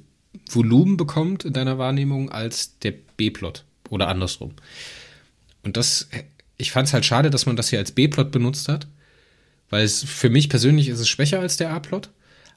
Volumen 0.50 0.98
bekommt 0.98 1.46
in 1.46 1.54
deiner 1.54 1.78
Wahrnehmung 1.78 2.30
als 2.30 2.78
der 2.80 2.94
B-Plot 3.16 3.64
oder 3.90 4.10
andersrum. 4.10 4.54
Und 5.64 5.78
das, 5.78 6.10
ich 6.58 6.72
fand 6.72 6.90
es 6.90 6.94
halt 6.94 7.06
schade, 7.06 7.30
dass 7.30 7.46
man 7.46 7.56
das 7.56 7.70
hier 7.70 7.80
als 7.80 7.94
B-Plot 7.94 8.32
benutzt 8.32 8.68
hat, 8.68 8.88
weil 9.70 9.86
es 9.86 10.04
für 10.04 10.30
mich 10.30 10.50
persönlich 10.50 10.90
ist 10.90 11.00
es 11.00 11.08
schwächer 11.08 11.40
als 11.40 11.56
der 11.56 11.72
A-Plot, 11.72 12.10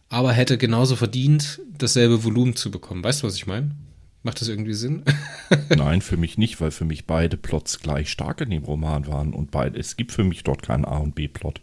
aber 0.09 0.33
hätte 0.33 0.59
genauso 0.59 0.97
verdient, 0.97 1.61
dasselbe 1.79 2.25
Volumen 2.25 2.57
zu 2.57 2.71
bekommen. 2.73 3.05
Weißt 3.05 3.23
du, 3.23 3.29
was 3.29 3.37
ich 3.37 3.47
meine? 3.47 3.71
Macht 4.23 4.41
das 4.41 4.49
irgendwie 4.49 4.75
Sinn? 4.75 5.05
Nein, 5.77 6.03
für 6.03 6.17
mich 6.17 6.39
nicht, 6.39 6.61
weil 6.61 6.71
für 6.71 6.85
mich 6.85 7.07
beide 7.07 7.37
Plots 7.37 7.81
gleich 7.81 8.11
stark 8.11 8.41
in 8.41 8.51
dem 8.51 8.65
Roman 8.65 9.07
waren 9.07 9.33
und 9.33 9.51
beide, 9.51 9.79
es 9.79 9.97
gibt 9.97 10.13
für 10.13 10.25
mich 10.25 10.45
dort 10.45 10.63
keinen 10.63 10.85
A- 10.85 10.99
und 10.99 11.15
B-Plot. 11.15 11.61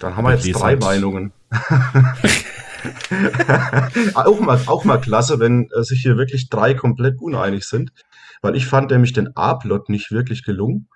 Dann 0.00 0.16
haben 0.16 0.24
wir 0.24 0.34
jetzt 0.34 0.52
drei 0.52 0.76
Meinungen. 0.76 1.32
auch, 4.14 4.40
mal, 4.40 4.60
auch 4.66 4.84
mal 4.84 5.00
klasse, 5.00 5.40
wenn 5.40 5.70
äh, 5.74 5.82
sich 5.82 6.02
hier 6.02 6.18
wirklich 6.18 6.50
drei 6.50 6.74
komplett 6.74 7.20
uneinig 7.20 7.64
sind, 7.64 7.92
weil 8.42 8.56
ich 8.56 8.66
fand 8.66 8.90
nämlich 8.90 9.14
den 9.14 9.34
A-Plot 9.36 9.88
nicht 9.88 10.10
wirklich 10.10 10.44
gelungen, 10.44 10.88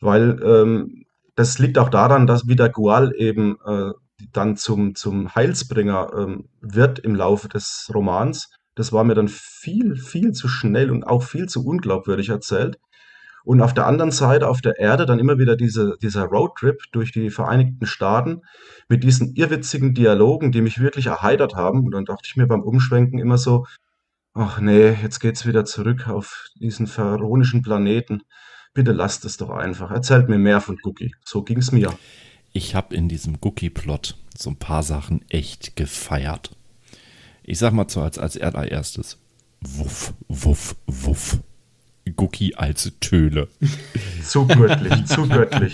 weil 0.00 0.40
ähm, 0.44 1.06
das 1.34 1.58
liegt 1.58 1.78
auch 1.78 1.88
daran, 1.88 2.28
dass 2.28 2.46
wieder 2.46 2.68
Gual 2.68 3.12
eben 3.16 3.56
äh, 3.66 3.90
dann 4.32 4.56
zum, 4.56 4.94
zum 4.94 5.34
Heilsbringer 5.34 6.12
ähm, 6.16 6.48
wird 6.60 7.00
im 7.00 7.16
Laufe 7.16 7.48
des 7.48 7.90
Romans 7.92 8.53
das 8.74 8.92
war 8.92 9.04
mir 9.04 9.14
dann 9.14 9.28
viel, 9.28 9.96
viel 9.96 10.32
zu 10.32 10.48
schnell 10.48 10.90
und 10.90 11.04
auch 11.04 11.22
viel 11.22 11.46
zu 11.46 11.64
unglaubwürdig 11.64 12.28
erzählt. 12.28 12.78
Und 13.44 13.60
auf 13.60 13.74
der 13.74 13.86
anderen 13.86 14.10
Seite, 14.10 14.48
auf 14.48 14.62
der 14.62 14.78
Erde, 14.78 15.04
dann 15.04 15.18
immer 15.18 15.38
wieder 15.38 15.54
diese, 15.54 15.96
dieser 16.00 16.24
Roadtrip 16.24 16.82
durch 16.92 17.12
die 17.12 17.28
Vereinigten 17.28 17.84
Staaten 17.84 18.40
mit 18.88 19.04
diesen 19.04 19.34
irrwitzigen 19.34 19.92
Dialogen, 19.92 20.50
die 20.50 20.62
mich 20.62 20.80
wirklich 20.80 21.06
erheitert 21.06 21.54
haben. 21.54 21.84
Und 21.84 21.90
dann 21.90 22.06
dachte 22.06 22.22
ich 22.24 22.36
mir 22.36 22.46
beim 22.46 22.62
Umschwenken 22.62 23.18
immer 23.18 23.36
so, 23.36 23.66
ach 24.32 24.60
nee, 24.60 24.96
jetzt 25.02 25.20
geht's 25.20 25.46
wieder 25.46 25.66
zurück 25.66 26.08
auf 26.08 26.46
diesen 26.58 26.86
veronischen 26.86 27.60
Planeten. 27.60 28.22
Bitte 28.72 28.92
lasst 28.92 29.26
es 29.26 29.36
doch 29.36 29.50
einfach. 29.50 29.90
Erzählt 29.90 30.28
mir 30.30 30.38
mehr 30.38 30.62
von 30.62 30.78
Cookie. 30.82 31.14
So 31.22 31.42
ging's 31.42 31.70
mir. 31.70 31.92
Ich 32.52 32.74
habe 32.74 32.94
in 32.94 33.08
diesem 33.08 33.36
Cookie-Plot 33.40 34.16
so 34.36 34.50
ein 34.50 34.56
paar 34.56 34.82
Sachen 34.82 35.20
echt 35.28 35.76
gefeiert. 35.76 36.56
Ich 37.44 37.58
sag 37.58 37.72
mal 37.72 37.88
so 37.88 38.00
als, 38.00 38.18
als 38.18 38.38
allererstes. 38.38 39.18
Wuff, 39.60 40.12
wuff, 40.28 40.76
wuff. 40.86 41.38
Gucki 42.16 42.54
als 42.54 42.92
Töle. 43.00 43.48
zu 44.24 44.46
göttlich, 44.46 45.06
zu 45.06 45.26
göttlich. 45.26 45.72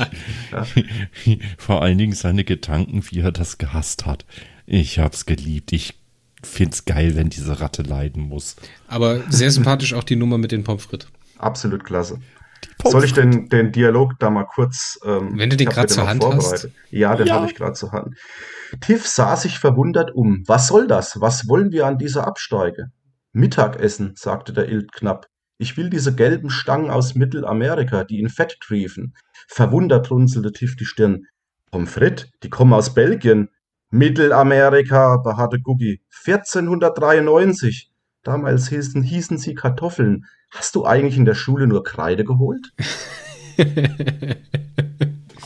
Ja. 0.52 0.66
Vor 1.58 1.82
allen 1.82 1.98
Dingen 1.98 2.12
seine 2.12 2.44
Gedanken, 2.44 3.02
wie 3.10 3.20
er 3.20 3.32
das 3.32 3.58
gehasst 3.58 4.06
hat. 4.06 4.24
Ich 4.66 4.98
hab's 4.98 5.26
geliebt. 5.26 5.72
Ich 5.72 5.94
finde 6.42 6.72
es 6.72 6.84
geil, 6.84 7.16
wenn 7.16 7.30
diese 7.30 7.60
Ratte 7.60 7.82
leiden 7.82 8.22
muss. 8.22 8.56
Aber 8.86 9.20
sehr 9.30 9.50
sympathisch 9.50 9.94
auch 9.94 10.04
die 10.04 10.16
Nummer 10.16 10.38
mit 10.38 10.52
den 10.52 10.64
Pommes 10.64 10.84
frites. 10.84 11.08
Absolut 11.38 11.84
klasse. 11.84 12.20
Soll 12.84 13.04
ich 13.04 13.12
den, 13.12 13.48
den 13.48 13.72
Dialog 13.72 14.18
da 14.18 14.30
mal 14.30 14.44
kurz. 14.44 14.98
Ähm, 15.04 15.32
Wenn 15.36 15.50
du 15.50 15.56
den 15.56 15.68
gerade 15.68 15.88
zur 15.88 16.08
Hand 16.08 16.24
hast. 16.24 16.68
Ja, 16.90 17.14
den 17.16 17.26
ja. 17.26 17.34
habe 17.34 17.46
ich 17.46 17.54
gerade 17.54 17.74
zur 17.74 17.92
Hand. 17.92 18.16
Tiff 18.80 19.06
sah 19.06 19.36
sich 19.36 19.58
verwundert 19.58 20.14
um. 20.14 20.44
Was 20.46 20.68
soll 20.68 20.86
das? 20.86 21.20
Was 21.20 21.48
wollen 21.48 21.72
wir 21.72 21.86
an 21.86 21.98
dieser 21.98 22.26
Absteige? 22.26 22.90
Mittagessen, 23.32 24.14
sagte 24.16 24.52
der 24.52 24.68
Ilt 24.68 24.92
knapp. 24.92 25.26
Ich 25.58 25.76
will 25.76 25.90
diese 25.90 26.14
gelben 26.14 26.50
Stangen 26.50 26.90
aus 26.90 27.14
Mittelamerika, 27.14 28.04
die 28.04 28.18
in 28.18 28.28
Fett 28.28 28.56
triefen. 28.60 29.14
Verwundert 29.46 30.10
runzelte 30.10 30.52
Tiff 30.52 30.76
die 30.76 30.86
Stirn. 30.86 31.26
Pommes 31.70 31.90
frites, 31.90 32.28
die 32.42 32.50
kommen 32.50 32.72
aus 32.72 32.94
Belgien. 32.94 33.50
Mittelamerika, 33.90 35.18
beharrte 35.18 35.60
Guggi. 35.60 36.02
1493. 36.24 37.90
Damals 38.22 38.68
hießen, 38.68 39.02
hießen 39.02 39.38
sie 39.38 39.54
Kartoffeln. 39.54 40.26
Hast 40.50 40.74
du 40.74 40.84
eigentlich 40.84 41.16
in 41.16 41.24
der 41.24 41.34
Schule 41.34 41.66
nur 41.66 41.84
Kreide 41.84 42.24
geholt? 42.24 42.72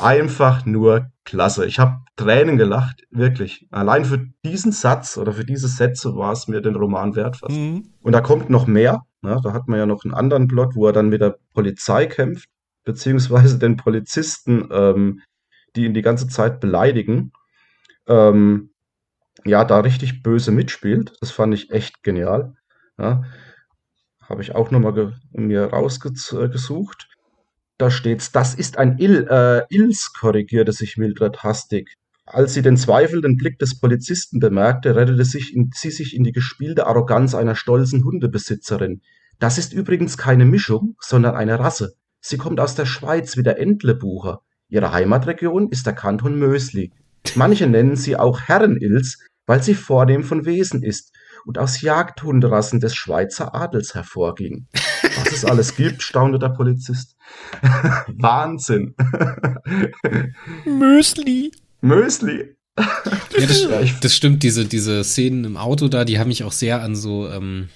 Einfach 0.01 0.67
nur 0.67 1.11
klasse. 1.25 1.67
Ich 1.67 1.79
habe 1.79 1.99
Tränen 2.17 2.57
gelacht, 2.57 3.05
wirklich. 3.11 3.67
Allein 3.71 4.05
für 4.05 4.27
diesen 4.45 4.73
Satz 4.73 5.17
oder 5.17 5.33
für 5.33 5.45
diese 5.45 5.69
Sätze 5.69 6.17
war 6.17 6.33
es 6.33 6.49
mir 6.49 6.61
den 6.61 6.75
Roman 6.75 7.17
wert 7.17 7.37
fast. 7.37 7.57
Mhm. 7.57 7.91
Und 8.03 8.13
da 8.13 8.21
kommt 8.21 8.51
noch 8.51 8.67
mehr. 8.67 9.03
Ne? 9.23 9.41
Da 9.43 9.53
hat 9.53 9.69
man 9.69 9.79
ja 9.79 9.87
noch 9.87 10.05
einen 10.05 10.15
anderen 10.15 10.49
Plot, 10.49 10.75
wo 10.75 10.87
er 10.87 10.93
dann 10.93 11.09
mit 11.09 11.21
der 11.21 11.39
Polizei 11.53 12.07
kämpft, 12.07 12.49
beziehungsweise 12.85 13.59
den 13.59 13.77
Polizisten, 13.77 14.69
ähm, 14.71 15.21
die 15.77 15.85
ihn 15.85 15.95
die 15.95 16.03
ganze 16.03 16.29
Zeit 16.29 16.61
beleidigen. 16.61 17.33
Ähm, 18.07 18.71
ja, 19.45 19.65
da 19.65 19.81
richtig 19.81 20.23
böse 20.23 20.51
mitspielt. 20.51 21.13
Das 21.21 21.31
fand 21.31 21.55
ich 21.55 21.71
echt 21.71 22.03
genial. 22.03 22.55
Ja. 22.99 23.25
Habe 24.29 24.43
ich 24.43 24.55
auch 24.55 24.71
nochmal 24.71 25.13
mir 25.33 25.67
rausgesucht. 25.67 27.09
Da 27.77 27.91
steht's, 27.91 28.31
das 28.33 28.55
ist 28.55 28.79
ein 28.79 28.99
Ill, 28.99 29.27
äh, 29.29 29.63
Ills, 29.69 30.13
korrigierte 30.19 30.73
sich 30.73 30.97
Mildred 30.97 31.43
hastig. 31.43 31.97
Als 32.25 32.55
sie 32.55 32.63
den 32.63 32.77
zweifelnden 32.77 33.37
Blick 33.37 33.59
des 33.59 33.79
Polizisten 33.79 34.39
bemerkte, 34.39 34.97
rettete 34.97 35.25
sich 35.25 35.55
in, 35.55 35.71
sie 35.75 35.91
sich 35.91 36.15
in 36.15 36.25
die 36.25 36.33
gespielte 36.33 36.87
Arroganz 36.87 37.35
einer 37.35 37.55
stolzen 37.55 38.05
Hundebesitzerin. 38.05 39.03
Das 39.39 39.59
ist 39.59 39.73
übrigens 39.75 40.17
keine 40.17 40.45
Mischung, 40.47 40.97
sondern 41.01 41.35
eine 41.35 41.59
Rasse. 41.59 41.95
Sie 42.21 42.39
kommt 42.39 42.61
aus 42.61 42.75
der 42.75 42.87
Schweiz 42.87 43.37
wie 43.37 43.43
der 43.43 43.59
Entlebucher. 43.61 44.41
Ihre 44.69 44.93
Heimatregion 44.93 45.69
ist 45.69 45.85
der 45.85 45.93
Kanton 45.93 46.39
Mösli. 46.39 46.93
Manche 47.35 47.67
nennen 47.67 47.97
sie 47.97 48.17
auch 48.17 48.41
Herrenils, 48.41 49.19
weil 49.47 49.63
sie 49.63 49.75
vornehm 49.75 50.25
von 50.25 50.47
Wesen 50.47 50.83
ist 50.83 51.13
und 51.45 51.59
aus 51.59 51.81
Jagdhundrassen 51.81 52.81
des 52.81 52.95
Schweizer 52.95 53.55
Adels 53.55 53.95
hervorging. 53.95 54.67
Was 55.17 55.33
es 55.33 55.45
alles 55.45 55.77
gibt, 55.77 56.03
staunte 56.03 56.39
der 56.39 56.51
Polizist. 56.51 57.17
Wahnsinn. 58.09 58.95
Mösli. 60.65 61.53
Mösli. 61.81 62.57
Ja, 62.77 63.47
das, 63.47 63.69
das, 64.01 64.17
stimmt, 64.17 64.43
diese, 64.43 64.65
diese 64.65 65.05
Szenen 65.05 65.45
im 65.45 65.57
Auto 65.57 65.87
da, 65.87 66.05
die 66.05 66.19
haben 66.19 66.29
mich 66.29 66.43
auch 66.43 66.53
sehr 66.53 66.83
an 66.83 66.97
so, 66.97 67.29
ähm, 67.29 67.69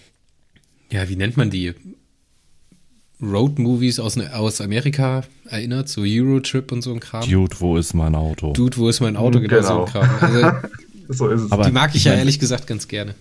ja, 0.91 1.09
wie 1.09 1.15
nennt 1.15 1.37
man 1.37 1.51
die? 1.51 1.75
Road-Movies 3.21 4.01
aus, 4.01 4.19
aus 4.19 4.61
Amerika 4.61 5.23
erinnert, 5.45 5.89
so 5.89 6.03
Eurotrip 6.05 6.73
und 6.73 6.83
so 6.83 6.93
ein 6.93 7.01
Kram. 7.01 7.29
Dude, 7.29 7.57
wo 7.61 7.77
ist 7.77 7.95
mein 7.95 8.15
Auto? 8.15 8.53
Dude, 8.53 8.77
wo 8.77 8.89
ist 8.89 9.01
mein 9.01 9.17
Auto? 9.17 9.41
Genau, 9.41 9.49
genau. 9.49 9.63
so 9.63 9.81
ein 9.81 9.87
Kram. 9.87 10.11
Also, 10.21 10.69
so 11.09 11.29
ist 11.29 11.41
es. 11.43 11.53
Aber 11.53 11.65
die 11.65 11.73
mag 11.73 11.95
ich 11.95 12.05
ja 12.05 12.15
ehrlich 12.15 12.39
gesagt 12.39 12.67
ganz 12.67 12.87
gerne 12.89 13.15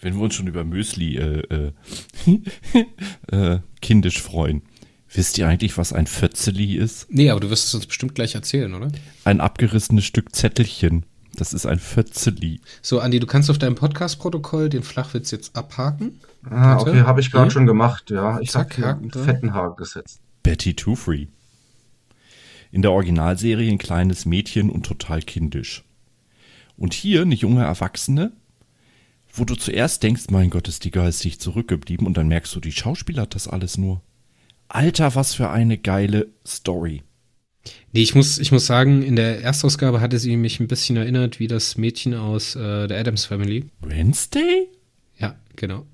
wenn 0.00 0.14
wir 0.14 0.22
uns 0.22 0.34
schon 0.34 0.46
über 0.46 0.64
Müsli 0.64 1.16
äh, 1.16 1.42
äh, 1.50 1.72
äh, 3.36 3.60
kindisch 3.80 4.20
freuen. 4.20 4.62
Wisst 5.12 5.38
ihr 5.38 5.48
eigentlich, 5.48 5.76
was 5.76 5.92
ein 5.92 6.06
Fötzeli 6.06 6.76
ist? 6.76 7.08
Nee, 7.10 7.30
aber 7.30 7.40
du 7.40 7.50
wirst 7.50 7.66
es 7.66 7.74
uns 7.74 7.86
bestimmt 7.86 8.14
gleich 8.14 8.36
erzählen, 8.36 8.72
oder? 8.74 8.92
Ein 9.24 9.40
abgerissenes 9.40 10.04
Stück 10.04 10.34
Zettelchen. 10.34 11.04
Das 11.34 11.52
ist 11.52 11.66
ein 11.66 11.78
Fötzeli. 11.78 12.60
So, 12.80 13.00
Andi, 13.00 13.18
du 13.18 13.26
kannst 13.26 13.50
auf 13.50 13.58
deinem 13.58 13.74
Podcast-Protokoll 13.74 14.68
den 14.68 14.82
Flachwitz 14.82 15.30
jetzt 15.30 15.56
abhaken. 15.56 16.20
Ah, 16.48 16.78
okay, 16.78 17.02
habe 17.02 17.20
ich 17.20 17.30
gerade 17.30 17.46
ja? 17.46 17.50
schon 17.50 17.66
gemacht, 17.66 18.10
ja. 18.10 18.40
Ich 18.40 18.54
habe 18.54 18.68
einen 18.86 19.10
fetten 19.10 19.52
Haken 19.52 19.76
gesetzt. 19.76 20.20
Betty 20.42 20.74
Two 20.74 20.94
Free. 20.94 21.26
In 22.72 22.82
der 22.82 22.92
Originalserie 22.92 23.70
ein 23.70 23.78
kleines 23.78 24.26
Mädchen 24.26 24.70
und 24.70 24.86
total 24.86 25.22
kindisch. 25.22 25.84
Und 26.76 26.94
hier 26.94 27.22
eine 27.22 27.34
junge 27.34 27.64
Erwachsene, 27.64 28.32
wo 29.32 29.44
du 29.44 29.54
zuerst 29.54 30.02
denkst, 30.02 30.24
mein 30.30 30.50
Gott, 30.50 30.68
ist 30.68 30.84
die 30.84 30.90
geistig 30.90 31.40
zurückgeblieben 31.40 32.06
und 32.06 32.16
dann 32.16 32.28
merkst 32.28 32.54
du, 32.54 32.60
die 32.60 32.72
Schauspieler 32.72 33.22
hat 33.22 33.34
das 33.34 33.48
alles 33.48 33.78
nur. 33.78 34.02
Alter, 34.68 35.14
was 35.14 35.34
für 35.34 35.50
eine 35.50 35.78
geile 35.78 36.28
Story. 36.46 37.02
Nee, 37.92 38.02
ich 38.02 38.14
muss, 38.14 38.38
ich 38.38 38.52
muss 38.52 38.66
sagen, 38.66 39.02
in 39.02 39.16
der 39.16 39.42
Erstausgabe 39.42 40.00
hatte 40.00 40.18
sie 40.18 40.36
mich 40.36 40.60
ein 40.60 40.68
bisschen 40.68 40.96
erinnert 40.96 41.40
wie 41.40 41.48
das 41.48 41.76
Mädchen 41.76 42.14
aus 42.14 42.54
äh, 42.56 42.86
der 42.86 42.98
Adams 42.98 43.24
Family. 43.24 43.66
Wednesday? 43.80 44.68
Ja, 45.18 45.36
genau. 45.56 45.86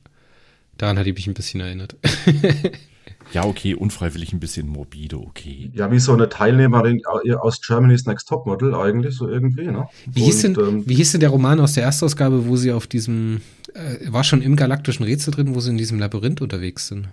Daran 0.79 0.99
hat 0.99 1.07
die 1.07 1.12
mich 1.12 1.27
ein 1.27 1.35
bisschen 1.35 1.61
erinnert. 1.61 1.96
Ja, 3.33 3.45
okay, 3.45 3.75
unfreiwillig 3.75 4.33
ein 4.33 4.41
bisschen 4.41 4.69
morbide, 4.69 5.19
okay. 5.19 5.71
Ja, 5.75 5.91
wie 5.91 5.99
so 5.99 6.12
eine 6.12 6.29
Teilnehmerin 6.29 7.03
aus 7.07 7.61
Germany's 7.61 8.07
Next 8.07 8.29
Topmodel 8.29 8.75
eigentlich, 8.75 9.15
so 9.15 9.29
irgendwie, 9.29 9.67
ne? 9.67 9.89
Wie 10.07 10.23
hieß, 10.23 10.43
denn, 10.43 10.57
ähm, 10.59 10.89
wie 10.89 10.95
hieß 10.95 11.12
denn 11.12 11.21
der 11.21 11.31
Roman 11.31 11.61
aus 11.61 11.73
der 11.73 11.85
Erstausgabe, 11.85 12.47
wo 12.47 12.57
sie 12.57 12.73
auf 12.73 12.87
diesem, 12.87 13.43
äh, 13.75 14.12
war 14.12 14.25
schon 14.25 14.43
im 14.43 14.57
galaktischen 14.57 15.05
Rätsel 15.05 15.35
drin, 15.35 15.55
wo 15.55 15.61
sie 15.61 15.71
in 15.71 15.79
diesem 15.79 15.99
Labyrinth 15.99 16.41
unterwegs 16.41 16.89
sind? 16.89 17.09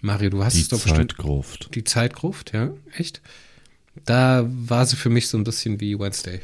Mario, 0.00 0.30
du 0.30 0.44
hast 0.44 0.54
die 0.54 0.60
es 0.60 0.68
doch 0.68 0.82
bestimmt. 0.82 1.12
Die 1.12 1.16
Zeitgruft. 1.16 1.74
Die 1.74 1.84
Zeitgruft, 1.84 2.52
ja, 2.52 2.70
echt? 2.96 3.22
Da 4.04 4.44
war 4.46 4.84
sie 4.84 4.96
für 4.96 5.08
mich 5.08 5.28
so 5.28 5.38
ein 5.38 5.44
bisschen 5.44 5.80
wie 5.80 5.98
Wednesday. 5.98 6.40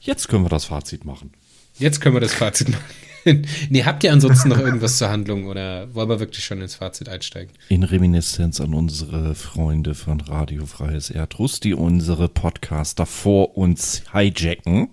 Jetzt 0.00 0.28
können 0.28 0.44
wir 0.44 0.50
das 0.50 0.66
Fazit 0.66 1.04
machen. 1.04 1.32
Jetzt 1.78 2.00
können 2.00 2.14
wir 2.14 2.20
das 2.20 2.34
Fazit 2.34 2.68
machen. 2.68 2.84
nee, 3.70 3.84
habt 3.84 4.04
ihr 4.04 4.12
ansonsten 4.12 4.48
noch 4.48 4.58
irgendwas 4.58 4.98
zur 4.98 5.10
Handlung 5.10 5.46
oder 5.46 5.94
wollen 5.94 6.08
wir 6.08 6.20
wirklich 6.20 6.44
schon 6.44 6.60
ins 6.60 6.74
Fazit 6.74 7.08
einsteigen? 7.08 7.52
In 7.68 7.82
Reminiszenz 7.82 8.60
an 8.60 8.74
unsere 8.74 9.34
Freunde 9.34 9.94
von 9.94 10.20
Radio 10.20 10.66
Freies 10.66 11.10
Erdruss, 11.10 11.60
die 11.60 11.74
unsere 11.74 12.28
Podcaster 12.28 13.06
vor 13.06 13.56
uns 13.56 14.02
hijacken, 14.12 14.88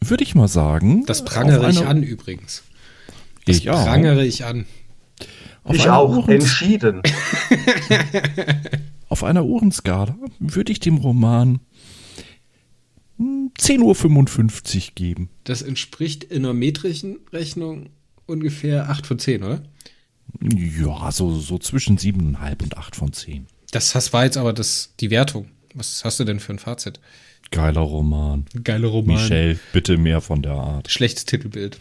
würde 0.00 0.24
ich 0.24 0.34
mal 0.34 0.48
sagen. 0.48 1.04
Das 1.06 1.24
prangere 1.24 1.70
ich 1.70 1.84
an 1.84 2.02
übrigens. 2.02 2.62
Das 3.46 3.56
ich 3.56 3.70
auch. 3.70 3.84
prangere 3.84 4.24
ich 4.24 4.44
an. 4.44 4.66
Auf 5.64 5.76
ich 5.76 5.88
auch, 5.88 6.08
Uhrens 6.08 6.44
entschieden. 6.44 7.02
auf 9.08 9.24
einer 9.24 9.44
Uhrenskala 9.44 10.16
würde 10.38 10.72
ich 10.72 10.80
dem 10.80 10.96
Roman 10.96 11.60
10.55 13.18 14.76
Uhr 14.76 14.82
geben. 14.94 15.30
Das 15.44 15.62
entspricht 15.62 16.24
in 16.24 16.44
einer 16.44 16.54
metrischen 16.54 17.18
Rechnung 17.32 17.90
ungefähr 18.26 18.90
8 18.90 19.06
von 19.06 19.18
10, 19.18 19.42
oder? 19.42 19.62
Ja, 20.40 21.10
so, 21.10 21.38
so 21.38 21.58
zwischen 21.58 21.98
7,5 21.98 22.62
und 22.62 22.76
8 22.76 22.96
von 22.96 23.12
10. 23.12 23.46
Das, 23.70 23.92
das 23.92 24.12
war 24.12 24.24
jetzt 24.24 24.36
aber 24.36 24.52
das, 24.52 24.94
die 25.00 25.10
Wertung. 25.10 25.48
Was 25.74 26.04
hast 26.04 26.20
du 26.20 26.24
denn 26.24 26.40
für 26.40 26.52
ein 26.52 26.58
Fazit? 26.58 27.00
Geiler 27.50 27.80
Roman. 27.80 28.44
Geiler 28.62 28.88
Roman. 28.88 29.16
Michelle, 29.16 29.58
bitte 29.72 29.96
mehr 29.96 30.20
von 30.20 30.42
der 30.42 30.52
Art. 30.52 30.90
Schlechtes 30.90 31.24
Titelbild. 31.24 31.78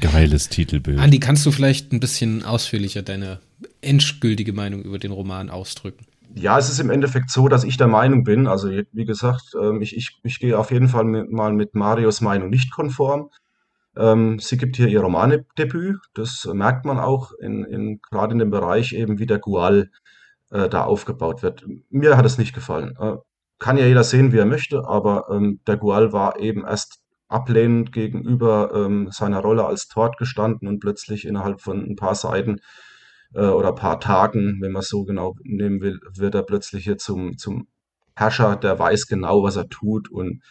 Geiles 0.00 0.48
Titelbild. 0.48 0.98
Andi, 0.98 1.20
kannst 1.20 1.46
du 1.46 1.52
vielleicht 1.52 1.92
ein 1.92 2.00
bisschen 2.00 2.42
ausführlicher 2.42 3.02
deine 3.02 3.40
endgültige 3.80 4.52
Meinung 4.52 4.82
über 4.82 4.98
den 4.98 5.12
Roman 5.12 5.50
ausdrücken? 5.50 6.06
Ja, 6.38 6.58
es 6.58 6.68
ist 6.68 6.80
im 6.80 6.90
Endeffekt 6.90 7.30
so, 7.30 7.48
dass 7.48 7.64
ich 7.64 7.78
der 7.78 7.86
Meinung 7.86 8.22
bin, 8.22 8.46
also 8.46 8.68
wie 8.68 9.04
gesagt, 9.06 9.54
ähm, 9.58 9.80
ich, 9.80 9.96
ich, 9.96 10.20
ich 10.22 10.38
gehe 10.38 10.58
auf 10.58 10.70
jeden 10.70 10.88
Fall 10.88 11.04
mit, 11.04 11.32
mal 11.32 11.54
mit 11.54 11.74
Marios 11.74 12.20
Meinung 12.20 12.50
nicht 12.50 12.70
konform. 12.70 13.30
Ähm, 13.96 14.38
sie 14.38 14.58
gibt 14.58 14.76
hier 14.76 14.88
ihr 14.88 15.00
Romanedebüt, 15.00 15.98
das 16.12 16.46
merkt 16.52 16.84
man 16.84 16.98
auch 16.98 17.32
in, 17.40 17.64
in, 17.64 18.00
gerade 18.02 18.34
in 18.34 18.38
dem 18.38 18.50
Bereich 18.50 18.92
eben, 18.92 19.18
wie 19.18 19.24
der 19.24 19.38
Gual 19.38 19.90
äh, 20.50 20.68
da 20.68 20.84
aufgebaut 20.84 21.42
wird. 21.42 21.64
Mir 21.88 22.18
hat 22.18 22.26
es 22.26 22.36
nicht 22.36 22.54
gefallen. 22.54 22.94
Äh, 23.00 23.16
kann 23.58 23.78
ja 23.78 23.86
jeder 23.86 24.04
sehen, 24.04 24.32
wie 24.32 24.38
er 24.38 24.44
möchte, 24.44 24.86
aber 24.86 25.28
ähm, 25.30 25.60
der 25.66 25.78
Gual 25.78 26.12
war 26.12 26.38
eben 26.38 26.66
erst 26.66 27.00
ablehnend 27.28 27.92
gegenüber 27.92 28.72
ähm, 28.74 29.08
seiner 29.10 29.40
Rolle 29.40 29.64
als 29.64 29.88
Tort 29.88 30.18
gestanden 30.18 30.68
und 30.68 30.80
plötzlich 30.80 31.26
innerhalb 31.26 31.62
von 31.62 31.82
ein 31.82 31.96
paar 31.96 32.14
Seiten 32.14 32.60
äh, 33.36 33.48
oder 33.48 33.72
paar 33.72 34.00
Tagen, 34.00 34.58
wenn 34.60 34.72
man 34.72 34.80
es 34.80 34.88
so 34.88 35.04
genau 35.04 35.36
nehmen 35.44 35.80
will, 35.80 36.00
wird 36.14 36.34
er 36.34 36.42
plötzlich 36.42 36.84
hier 36.84 36.98
zum, 36.98 37.36
zum 37.38 37.68
Herrscher, 38.16 38.56
der 38.56 38.78
weiß 38.78 39.06
genau, 39.06 39.42
was 39.42 39.56
er 39.56 39.68
tut 39.68 40.10
und 40.10 40.42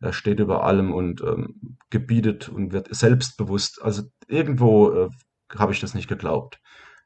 er 0.00 0.12
steht 0.12 0.40
über 0.40 0.64
allem 0.64 0.92
und 0.92 1.20
ähm, 1.22 1.76
gebietet 1.90 2.48
und 2.48 2.72
wird 2.72 2.92
selbstbewusst. 2.94 3.80
Also 3.82 4.02
irgendwo 4.26 4.90
äh, 4.90 5.08
habe 5.56 5.72
ich 5.72 5.80
das 5.80 5.94
nicht 5.94 6.08
geglaubt. 6.08 6.58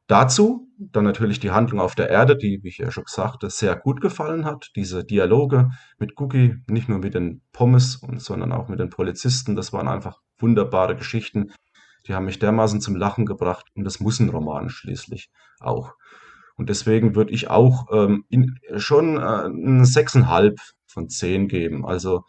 Dazu 0.07 0.69
dann 0.79 1.05
natürlich 1.05 1.41
die 1.41 1.51
Handlung 1.51 1.81
auf 1.81 1.95
der 1.95 2.09
Erde, 2.11 2.37
die, 2.37 2.61
wie 2.63 2.69
ich 2.69 2.79
ja 2.79 2.91
schon 2.91 3.05
sagte, 3.07 3.51
sehr 3.51 3.75
gut 3.77 4.01
gefallen 4.01 4.45
hat. 4.45 4.71
Diese 4.77 5.05
Dialoge 5.05 5.71
mit 5.99 6.19
Cookie, 6.21 6.57
nicht 6.69 6.89
nur 6.89 6.99
mit 6.99 7.15
den 7.15 7.43
Pommes, 7.53 8.01
sondern 8.17 8.53
auch 8.53 8.69
mit 8.69 8.79
den 8.79 8.91
Polizisten, 8.91 9.57
das 9.57 9.73
waren 9.73 9.89
einfach 9.89 10.21
wunderbare 10.39 10.97
Geschichten. 10.97 11.53
Die 12.07 12.15
haben 12.15 12.27
mich 12.27 12.39
dermaßen 12.39 12.81
zum 12.81 12.97
Lachen 12.97 13.27
gebracht 13.27 13.67
und 13.75 13.85
das 13.85 14.01
muss 14.01 14.21
ein 14.21 14.29
Roman 14.29 14.69
schließlich 14.69 15.31
auch. 15.61 15.95
Und 16.57 16.71
deswegen 16.71 17.15
würde 17.15 17.33
ich 17.33 17.49
auch 17.49 17.87
ähm, 17.93 18.25
in, 18.29 18.59
schon 18.77 19.17
äh, 19.17 19.21
eine 19.21 19.85
6,5 19.85 20.57
von 20.87 21.09
10 21.09 21.49
geben. 21.49 21.85
Also 21.85 22.25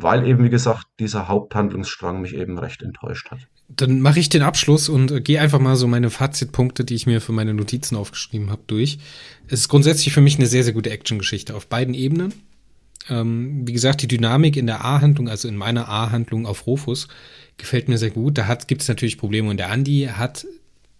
weil 0.00 0.26
eben, 0.26 0.44
wie 0.44 0.50
gesagt, 0.50 0.86
dieser 1.00 1.26
Haupthandlungsstrang 1.26 2.20
mich 2.20 2.34
eben 2.34 2.58
recht 2.58 2.82
enttäuscht 2.82 3.30
hat. 3.30 3.40
Dann 3.68 4.00
mache 4.00 4.20
ich 4.20 4.28
den 4.28 4.42
Abschluss 4.42 4.88
und 4.88 5.10
äh, 5.10 5.20
gehe 5.20 5.40
einfach 5.40 5.58
mal 5.58 5.76
so 5.76 5.88
meine 5.88 6.10
Fazitpunkte, 6.10 6.84
die 6.84 6.94
ich 6.94 7.06
mir 7.06 7.20
für 7.20 7.32
meine 7.32 7.52
Notizen 7.52 7.96
aufgeschrieben 7.96 8.50
habe, 8.50 8.62
durch. 8.66 8.98
Es 9.48 9.60
ist 9.60 9.68
grundsätzlich 9.68 10.14
für 10.14 10.20
mich 10.20 10.38
eine 10.38 10.46
sehr, 10.46 10.62
sehr 10.62 10.72
gute 10.72 10.90
Actiongeschichte 10.90 11.54
auf 11.54 11.66
beiden 11.66 11.94
Ebenen. 11.94 12.32
Ähm, 13.08 13.66
wie 13.66 13.72
gesagt, 13.72 14.02
die 14.02 14.08
Dynamik 14.08 14.56
in 14.56 14.66
der 14.66 14.84
A-Handlung, 14.84 15.28
also 15.28 15.48
in 15.48 15.56
meiner 15.56 15.88
A-Handlung 15.88 16.46
auf 16.46 16.66
Rufus, 16.66 17.08
gefällt 17.58 17.88
mir 17.88 17.98
sehr 17.98 18.10
gut. 18.10 18.38
Da 18.38 18.54
gibt 18.66 18.82
es 18.82 18.88
natürlich 18.88 19.18
Probleme 19.18 19.50
und 19.50 19.58
der 19.58 19.70
Andi 19.70 20.08
hat 20.12 20.46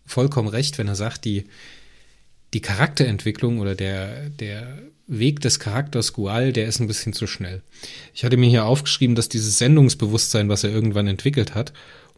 vollkommen 0.05 0.49
recht, 0.49 0.79
wenn 0.79 0.89
er 0.89 0.95
sagt, 0.95 1.25
die, 1.25 1.45
die 2.53 2.61
Charakterentwicklung 2.61 3.61
oder 3.61 3.75
der, 3.75 4.31
der 4.31 4.79
Weg 5.07 5.41
des 5.41 5.59
Charakters 5.59 6.13
Gual, 6.13 6.53
der 6.53 6.67
ist 6.67 6.81
ein 6.81 6.87
bisschen 6.87 7.13
zu 7.13 7.27
schnell. 7.27 7.63
Ich 8.15 8.25
hatte 8.25 8.37
mir 8.37 8.51
hier 8.51 8.67
aufgeschrieben, 8.67 9.17
dass 9.17 9.29
dieses 9.29 9.59
Sendungsbewusstsein, 9.59 10.49
was 10.49 10.65
er 10.65 10.71
irgendwann 10.71 11.07
entwickelt 11.07 11.55
hat, 11.55 11.73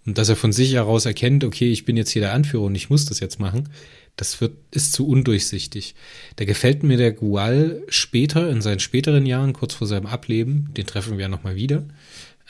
und 0.07 0.17
dass 0.19 0.29
er 0.29 0.37
von 0.37 0.53
sich 0.53 0.73
heraus 0.73 1.05
erkennt, 1.05 1.45
okay, 1.45 1.71
ich 1.71 1.85
bin 1.85 1.97
jetzt 1.97 2.11
hier 2.11 2.23
der 2.23 2.33
Anführer 2.33 2.65
und 2.65 2.75
ich 2.75 2.89
muss 2.89 3.05
das 3.05 3.21
jetzt 3.21 3.39
machen, 3.39 3.69
das 4.17 4.41
wird, 4.41 4.57
ist 4.71 4.93
zu 4.93 5.07
undurchsichtig. 5.07 5.95
Da 6.37 6.45
gefällt 6.45 6.83
mir 6.83 6.97
der 6.97 7.13
Gual 7.13 7.83
später, 7.89 8.51
in 8.51 8.63
seinen 8.63 8.81
späteren 8.81 9.27
Jahren, 9.27 9.53
kurz 9.53 9.75
vor 9.75 9.87
seinem 9.87 10.07
Ableben, 10.07 10.71
den 10.77 10.87
treffen 10.87 11.17
wir 11.17 11.23
ja 11.23 11.29
nochmal 11.29 11.55
wieder, 11.55 11.85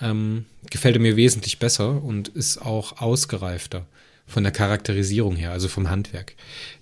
ähm, 0.00 0.44
gefällt 0.70 0.96
er 0.96 1.00
mir 1.02 1.16
wesentlich 1.16 1.58
besser 1.58 2.02
und 2.02 2.28
ist 2.28 2.58
auch 2.58 3.00
ausgereifter 3.00 3.86
von 4.26 4.42
der 4.42 4.52
Charakterisierung 4.52 5.36
her, 5.36 5.52
also 5.52 5.68
vom 5.68 5.90
Handwerk. 5.90 6.34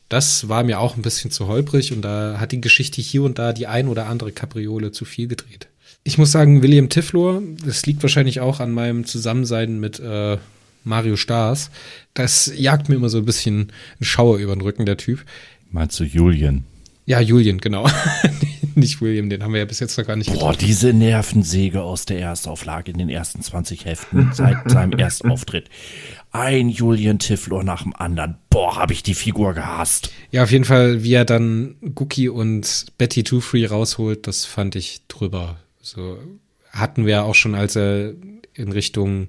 Das 0.08 0.48
war 0.48 0.62
mir 0.64 0.80
auch 0.80 0.96
ein 0.96 1.02
bisschen 1.02 1.30
zu 1.30 1.46
holprig 1.46 1.92
und 1.92 2.02
da 2.02 2.38
hat 2.38 2.52
die 2.52 2.60
Geschichte 2.60 3.00
hier 3.00 3.22
und 3.22 3.38
da 3.38 3.52
die 3.52 3.66
ein 3.66 3.88
oder 3.88 4.06
andere 4.06 4.32
Kapriole 4.32 4.92
zu 4.92 5.04
viel 5.04 5.28
gedreht. 5.28 5.68
Ich 6.04 6.16
muss 6.16 6.32
sagen, 6.32 6.62
William 6.62 6.88
Tiflor, 6.88 7.42
das 7.64 7.84
liegt 7.84 8.02
wahrscheinlich 8.02 8.40
auch 8.40 8.60
an 8.60 8.72
meinem 8.72 9.04
Zusammensein 9.04 9.80
mit 9.80 10.00
äh, 10.00 10.38
Mario 10.84 11.16
Stars. 11.16 11.70
Das 12.14 12.50
jagt 12.56 12.88
mir 12.88 12.94
immer 12.94 13.10
so 13.10 13.18
ein 13.18 13.26
bisschen 13.26 13.72
einen 13.98 14.04
Schauer 14.04 14.38
über 14.38 14.54
den 14.54 14.62
Rücken, 14.62 14.86
der 14.86 14.96
Typ. 14.96 15.24
Meinst 15.70 16.00
du 16.00 16.04
Julian? 16.04 16.64
Ja, 17.04 17.20
Julian, 17.20 17.58
genau. 17.58 17.88
Nicht 18.78 19.00
William, 19.00 19.28
den 19.28 19.42
haben 19.42 19.52
wir 19.52 19.60
ja 19.60 19.64
bis 19.66 19.80
jetzt 19.80 19.98
noch 19.98 20.06
gar 20.06 20.16
nicht 20.16 20.28
Boah, 20.28 20.34
getroffen. 20.34 20.58
diese 20.60 20.92
Nervensäge 20.92 21.82
aus 21.82 22.06
der 22.06 22.20
Erstauflage 22.20 22.92
in 22.92 22.98
den 22.98 23.08
ersten 23.08 23.42
20 23.42 23.84
Heften 23.84 24.30
seit 24.32 24.70
seinem 24.70 24.98
ersten 24.98 25.30
Auftritt. 25.30 25.68
Ein 26.30 26.68
Julian 26.68 27.18
Tiflor 27.18 27.64
nach 27.64 27.82
dem 27.82 27.94
anderen. 27.96 28.36
Boah, 28.50 28.76
habe 28.76 28.92
ich 28.92 29.02
die 29.02 29.14
Figur 29.14 29.54
gehasst. 29.54 30.10
Ja, 30.30 30.44
auf 30.44 30.50
jeden 30.50 30.64
Fall, 30.64 31.02
wie 31.02 31.14
er 31.14 31.24
dann 31.24 31.76
Gookie 31.94 32.28
und 32.28 32.86
Betty 32.98 33.24
Two 33.24 33.40
Free 33.40 33.66
rausholt, 33.66 34.26
das 34.26 34.44
fand 34.44 34.76
ich 34.76 35.02
drüber. 35.08 35.56
So 35.80 36.18
hatten 36.70 37.06
wir 37.06 37.24
auch 37.24 37.34
schon, 37.34 37.54
als 37.54 37.76
er 37.76 38.14
in 38.54 38.72
Richtung 38.72 39.28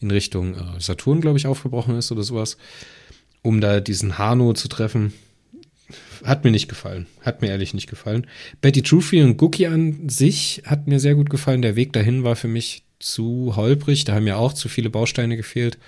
in 0.00 0.10
Richtung 0.10 0.54
äh, 0.54 0.80
Saturn, 0.80 1.20
glaube 1.20 1.38
ich, 1.38 1.46
aufgebrochen 1.46 1.96
ist 1.96 2.12
oder 2.12 2.22
sowas, 2.22 2.58
um 3.42 3.60
da 3.60 3.80
diesen 3.80 4.18
Hano 4.18 4.52
zu 4.52 4.68
treffen. 4.68 5.14
Hat 6.24 6.44
mir 6.44 6.50
nicht 6.50 6.68
gefallen. 6.68 7.06
Hat 7.20 7.42
mir 7.42 7.48
ehrlich 7.48 7.74
nicht 7.74 7.88
gefallen. 7.88 8.26
Betty 8.60 8.82
Trufi 8.82 9.22
und 9.22 9.36
Gookie 9.36 9.66
an 9.66 10.08
sich 10.08 10.62
hat 10.64 10.86
mir 10.86 10.98
sehr 10.98 11.14
gut 11.14 11.30
gefallen. 11.30 11.62
Der 11.62 11.76
Weg 11.76 11.92
dahin 11.92 12.24
war 12.24 12.36
für 12.36 12.48
mich 12.48 12.84
zu 12.98 13.54
holprig. 13.56 14.04
Da 14.04 14.14
haben 14.14 14.24
mir 14.24 14.38
auch 14.38 14.52
zu 14.54 14.68
viele 14.68 14.90
Bausteine 14.90 15.36
gefehlt 15.36 15.78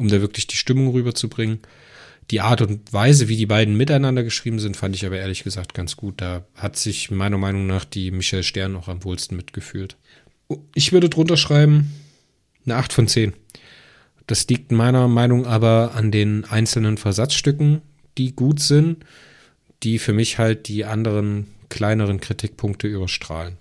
um 0.00 0.08
da 0.08 0.20
wirklich 0.20 0.46
die 0.46 0.56
Stimmung 0.56 0.88
rüberzubringen. 0.88 1.60
Die 2.30 2.40
Art 2.40 2.62
und 2.62 2.92
Weise, 2.92 3.28
wie 3.28 3.36
die 3.36 3.46
beiden 3.46 3.76
miteinander 3.76 4.22
geschrieben 4.22 4.58
sind, 4.58 4.76
fand 4.76 4.94
ich 4.94 5.04
aber 5.04 5.18
ehrlich 5.18 5.44
gesagt 5.44 5.74
ganz 5.74 5.96
gut. 5.96 6.20
Da 6.20 6.46
hat 6.54 6.76
sich 6.76 7.10
meiner 7.10 7.38
Meinung 7.38 7.66
nach 7.66 7.84
die 7.84 8.10
Michael 8.10 8.42
Stern 8.42 8.76
auch 8.76 8.88
am 8.88 9.04
wohlsten 9.04 9.36
mitgefühlt. 9.36 9.96
Ich 10.74 10.92
würde 10.92 11.10
drunter 11.10 11.36
schreiben, 11.36 11.92
eine 12.64 12.76
8 12.76 12.92
von 12.92 13.08
10. 13.08 13.34
Das 14.26 14.46
liegt 14.48 14.72
meiner 14.72 15.06
Meinung 15.08 15.44
aber 15.44 15.92
an 15.94 16.10
den 16.10 16.44
einzelnen 16.44 16.96
Versatzstücken, 16.96 17.82
die 18.20 18.36
gut 18.36 18.60
sind, 18.60 19.04
die 19.82 19.98
für 19.98 20.12
mich 20.12 20.38
halt 20.38 20.68
die 20.68 20.84
anderen 20.84 21.46
kleineren 21.70 22.20
Kritikpunkte 22.20 22.86
überstrahlen. 22.86 23.56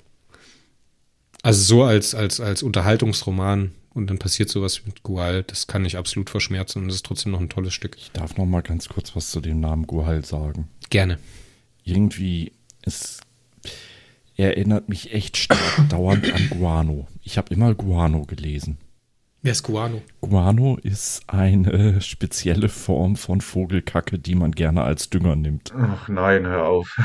Also 1.42 1.64
so 1.64 1.84
als, 1.84 2.14
als, 2.14 2.42
als 2.42 2.62
Unterhaltungsroman 2.62 3.72
und 3.94 4.10
dann 4.10 4.20
passiert 4.20 4.50
sowas 4.50 4.86
mit 4.86 5.04
Gual. 5.04 5.44
Das 5.44 5.68
kann 5.68 5.86
ich 5.86 5.96
absolut 5.96 6.30
verschmerzen 6.30 6.84
und 6.84 6.90
es 6.90 6.96
ist 6.96 7.06
trotzdem 7.06 7.32
noch 7.32 7.40
ein 7.40 7.50
tolles 7.50 7.74
Stück. 7.74 7.96
Ich 7.98 8.12
darf 8.12 8.36
noch 8.36 8.46
mal 8.46 8.62
ganz 8.62 8.90
kurz 8.90 9.16
was 9.16 9.32
zu 9.32 9.40
dem 9.40 9.62
Namen 9.62 9.88
Gual 9.88 10.26
sagen. 10.26 10.68
Gerne. 10.90 11.20
Irgendwie 11.86 12.52
ist 12.86 13.22
er 14.36 14.58
erinnert 14.58 14.90
mich 14.90 15.14
echt 15.14 15.38
stark 15.38 15.60
dauernd 15.90 16.34
an 16.34 16.50
Guano. 16.50 17.08
Ich 17.24 17.38
habe 17.38 17.54
immer 17.54 17.74
Guano 17.76 18.26
gelesen. 18.26 18.78
Wer 19.42 19.54
ist 19.54 19.64
Guano? 19.64 20.02
Guano 20.20 20.78
ist 20.84 21.22
eine 21.28 22.02
spezielle 22.02 22.68
Form 22.68 23.16
von 23.16 23.40
Vogelkacke, 23.40 24.20
die 24.20 24.36
man 24.36 24.52
gerne 24.52 24.84
als 24.84 25.10
Dünger 25.10 25.38
nimmt. 25.38 25.74
Ach 25.78 26.10
nein, 26.10 26.46
hör 26.46 26.66
auf. 26.66 26.98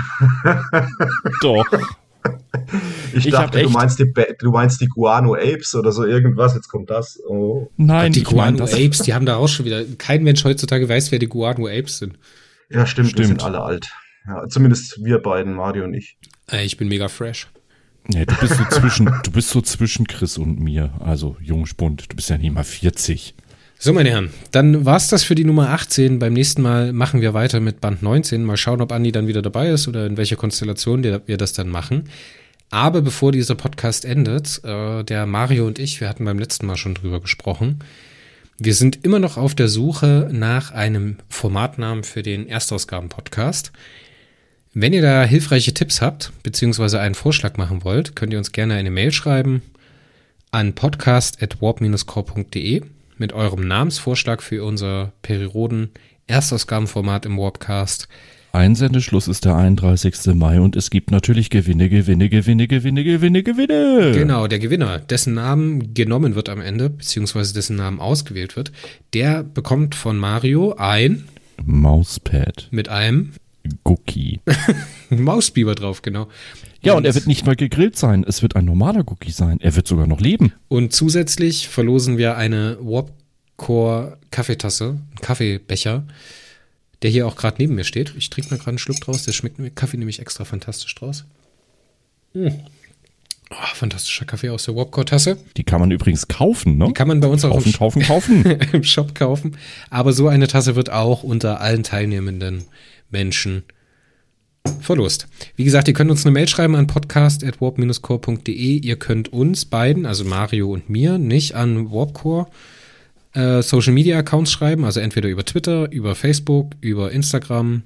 Doch. 1.43 1.67
Ich, 3.13 3.27
ich 3.27 3.33
dachte, 3.33 3.63
du 3.63 3.71
meinst, 3.71 4.01
die, 4.01 4.13
du 4.39 4.51
meinst 4.51 4.81
die 4.81 4.89
Guano 4.89 5.35
Apes 5.35 5.77
oder 5.77 5.93
so 5.93 6.05
irgendwas. 6.05 6.55
Jetzt 6.55 6.69
kommt 6.69 6.91
das. 6.91 7.21
Oh. 7.29 7.71
Nein, 7.77 8.13
die 8.13 8.25
Guano 8.25 8.65
Apes, 8.65 8.99
die 9.01 9.15
haben 9.15 9.27
da 9.27 9.37
auch 9.37 9.49
schon 9.49 9.67
wieder. 9.67 9.85
Kein 9.99 10.25
Mensch 10.25 10.45
heutzutage 10.45 10.89
weiß, 10.89 11.13
wer 11.13 11.21
die 11.21 11.29
Guano 11.29 11.69
Apes 11.69 11.99
sind. 11.99 12.19
Ja, 12.69 12.87
stimmt, 12.87 13.11
stimmt. 13.11 13.21
wir 13.21 13.27
sind 13.27 13.45
alle 13.45 13.63
alt. 13.63 13.93
Ja, 14.27 14.49
zumindest 14.49 15.05
wir 15.05 15.19
beiden, 15.19 15.55
Mario 15.55 15.85
und 15.85 15.95
ich. 15.95 16.17
Äh, 16.51 16.65
ich 16.65 16.77
bin 16.79 16.89
mega 16.89 17.09
fresh. 17.09 17.49
Ja, 18.09 18.25
du 18.25 18.35
bist 18.37 18.57
so 18.57 18.65
zwischen, 18.65 19.07
du 19.07 19.31
bist 19.31 19.51
so 19.51 19.63
zwischen 19.63 20.07
Chris 20.07 20.37
und 20.37 20.61
mir. 20.61 20.93
Also, 21.01 21.37
Jungspund, 21.41 22.13
du 22.13 22.17
bist 22.17 22.29
ja 22.29 22.37
nicht 22.37 22.53
mal 22.53 22.65
40. 22.65 23.35
So, 23.79 23.93
meine 23.93 24.11
Herren, 24.11 24.31
dann 24.51 24.85
war's 24.85 25.09
das 25.09 25.25
für 25.25 25.35
die 25.35 25.45
Nummer 25.45 25.71
18. 25.71 26.19
Beim 26.19 26.33
nächsten 26.33 26.63
Mal 26.63 26.93
machen 26.93 27.21
wir 27.21 27.35
weiter 27.35 27.61
mit 27.61 27.81
Band 27.81 28.03
19. 28.03 28.45
Mal 28.45 28.57
schauen, 28.57 28.81
ob 28.81 28.93
Andi 28.93 29.13
dann 29.13 29.27
wieder 29.27 29.43
dabei 29.43 29.69
ist 29.69 29.89
oder 29.89 30.07
in 30.07 30.17
welcher 30.17 30.37
Konstellation 30.37 31.03
wir 31.03 31.37
das 31.37 31.53
dann 31.53 31.69
machen. 31.69 32.09
Aber 32.71 33.03
bevor 33.03 33.33
dieser 33.33 33.55
Podcast 33.55 34.05
endet, 34.05 34.63
äh, 34.65 35.05
der 35.05 35.27
Mario 35.27 35.67
und 35.67 35.79
ich, 35.79 36.01
wir 36.01 36.09
hatten 36.09 36.25
beim 36.25 36.39
letzten 36.39 36.67
Mal 36.67 36.77
schon 36.77 36.95
drüber 36.95 37.21
gesprochen, 37.21 37.81
wir 38.59 38.75
sind 38.75 39.05
immer 39.05 39.19
noch 39.19 39.37
auf 39.37 39.55
der 39.55 39.69
Suche 39.69 40.29
nach 40.33 40.71
einem 40.71 41.17
Formatnamen 41.29 42.05
für 42.05 42.23
den 42.23 42.49
Erstausgaben-Podcast. 42.49 43.73
Wenn 44.77 44.93
ihr 44.93 45.03
da 45.03 45.23
hilfreiche 45.23 45.73
Tipps 45.73 46.03
habt, 46.03 46.33
beziehungsweise 46.43 46.99
einen 46.99 47.15
Vorschlag 47.15 47.57
machen 47.57 47.85
wollt, 47.85 48.17
könnt 48.17 48.33
ihr 48.33 48.39
uns 48.39 48.51
gerne 48.51 48.75
eine 48.75 48.91
Mail 48.91 49.13
schreiben 49.13 49.63
an 50.51 50.73
podcast.warp-core.de 50.73 52.83
mit 53.17 53.33
eurem 53.33 53.69
Namensvorschlag 53.69 54.43
für 54.43 54.65
unser 54.65 55.13
Perioden 55.23 55.91
Erstausgabenformat 56.27 57.25
im 57.25 57.39
Warpcast. 57.39 58.09
Einsendeschluss 58.51 59.29
ist 59.29 59.45
der 59.45 59.55
31. 59.55 60.35
Mai 60.35 60.61
und 60.61 60.75
es 60.75 60.91
gibt 60.91 61.13
natürlich 61.13 61.51
Gewinne, 61.51 61.89
Gewinne, 61.89 62.29
Gewinne, 62.29 62.67
Gewinne, 62.67 63.05
Gewinne, 63.05 63.45
Gewinne. 63.45 64.11
Genau, 64.13 64.49
der 64.49 64.59
Gewinner, 64.59 64.99
dessen 64.99 65.35
Namen 65.35 65.95
genommen 65.95 66.35
wird 66.35 66.49
am 66.49 66.61
Ende, 66.61 66.91
beziehungsweise 66.91 67.55
dessen 67.55 67.77
Namen 67.77 68.01
ausgewählt 68.01 68.57
wird, 68.57 68.73
der 69.13 69.45
bekommt 69.45 69.95
von 69.95 70.19
Mario 70.19 70.75
ein 70.77 71.29
Mauspad. 71.65 72.67
Mit 72.73 72.89
einem 72.89 73.35
Cookie. 73.85 74.41
Mausbiber 75.11 75.75
drauf, 75.75 76.03
genau. 76.03 76.29
Ja, 76.83 76.93
und, 76.93 76.99
und 76.99 77.05
er 77.07 77.15
wird 77.15 77.27
nicht 77.27 77.47
mal 77.47 77.57
gegrillt 77.57 77.97
sein. 77.97 78.25
Es 78.27 78.43
wird 78.43 78.57
ein 78.57 78.65
normaler 78.65 79.05
Cookie 79.11 79.31
sein. 79.31 79.61
Er 79.61 79.75
wird 79.77 79.89
sogar 79.89 80.07
noch 80.07 80.21
leben. 80.21 80.53
Und 80.69 80.93
zusätzlich 80.93 81.69
verlosen 81.69 82.19
wir 82.19 82.37
eine 82.37 82.79
Warpcore 82.81 84.19
Kaffeetasse, 84.31 84.85
einen 84.85 85.21
Kaffeebecher, 85.21 86.05
der 87.03 87.11
hier 87.11 87.27
auch 87.27 87.37
gerade 87.37 87.57
neben 87.59 87.75
mir 87.75 87.85
steht. 87.85 88.15
Ich 88.17 88.31
trinke 88.31 88.51
mal 88.51 88.57
gerade 88.57 88.71
einen 88.71 88.79
Schluck 88.79 89.01
draus. 89.01 89.25
Der 89.25 89.33
schmeckt 89.33 89.59
mir 89.59 89.71
Kaffee 89.71 89.97
nämlich 89.97 90.21
extra 90.21 90.45
fantastisch 90.45 90.95
draus. 90.95 91.25
Mm. 92.35 92.49
Oh, 93.51 93.75
fantastischer 93.75 94.25
Kaffee 94.25 94.49
aus 94.49 94.65
der 94.65 94.75
Warpcore-Tasse. 94.75 95.39
Die 95.57 95.65
kann 95.65 95.81
man 95.81 95.91
übrigens 95.91 96.29
kaufen, 96.29 96.77
ne? 96.79 96.87
Die 96.89 96.93
kann 96.93 97.07
man 97.07 97.21
bei 97.21 97.29
uns 97.29 97.43
kaufen, 97.43 97.57
auch 97.57 97.67
im, 97.67 97.73
kaufen, 97.73 98.03
kaufen. 98.03 98.45
im 98.73 98.83
Shop 98.83 99.15
kaufen. 99.15 99.57
Aber 99.91 100.13
so 100.13 100.29
eine 100.29 100.49
Tasse 100.49 100.77
wird 100.77 100.91
auch 100.91 101.23
unter 101.23 101.61
allen 101.61 101.83
teilnehmenden 101.83 102.65
Menschen 103.15 103.63
verlost. 104.81 105.29
Wie 105.57 105.65
gesagt, 105.65 105.89
ihr 105.89 105.95
könnt 105.95 106.11
uns 106.11 106.27
eine 106.27 106.33
Mail 106.33 106.49
schreiben 106.49 106.75
an 106.75 106.87
podcast.warp-core.de. 106.87 108.79
Ihr 108.79 108.97
könnt 108.97 109.33
uns 109.33 109.65
beiden, 109.65 110.05
also 110.05 110.25
Mario 110.25 110.73
und 110.73 110.91
mir, 110.91 111.17
nicht 111.17 111.55
an 111.55 111.91
Warpcore 111.91 112.49
äh, 113.35 113.63
Social 113.63 113.93
Media 113.93 114.19
Accounts 114.19 114.53
schreiben, 114.53 114.85
also 114.85 115.01
entweder 115.01 115.29
über 115.29 115.45
Twitter, 115.45 115.91
über 115.91 116.15
Facebook, 116.15 116.73
über 116.81 117.13
Instagram. 117.13 117.83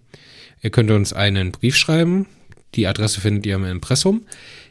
Ihr 0.62 0.70
könnt 0.70 0.90
uns 0.90 1.12
einen 1.12 1.52
Brief 1.52 1.76
schreiben. 1.76 2.26
Die 2.74 2.86
Adresse 2.86 3.20
findet 3.20 3.46
ihr 3.46 3.56
im 3.56 3.64
Impressum. 3.64 4.22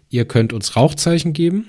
Ihr 0.09 0.25
könnt 0.25 0.53
uns 0.53 0.75
Rauchzeichen 0.75 1.33
geben. 1.33 1.67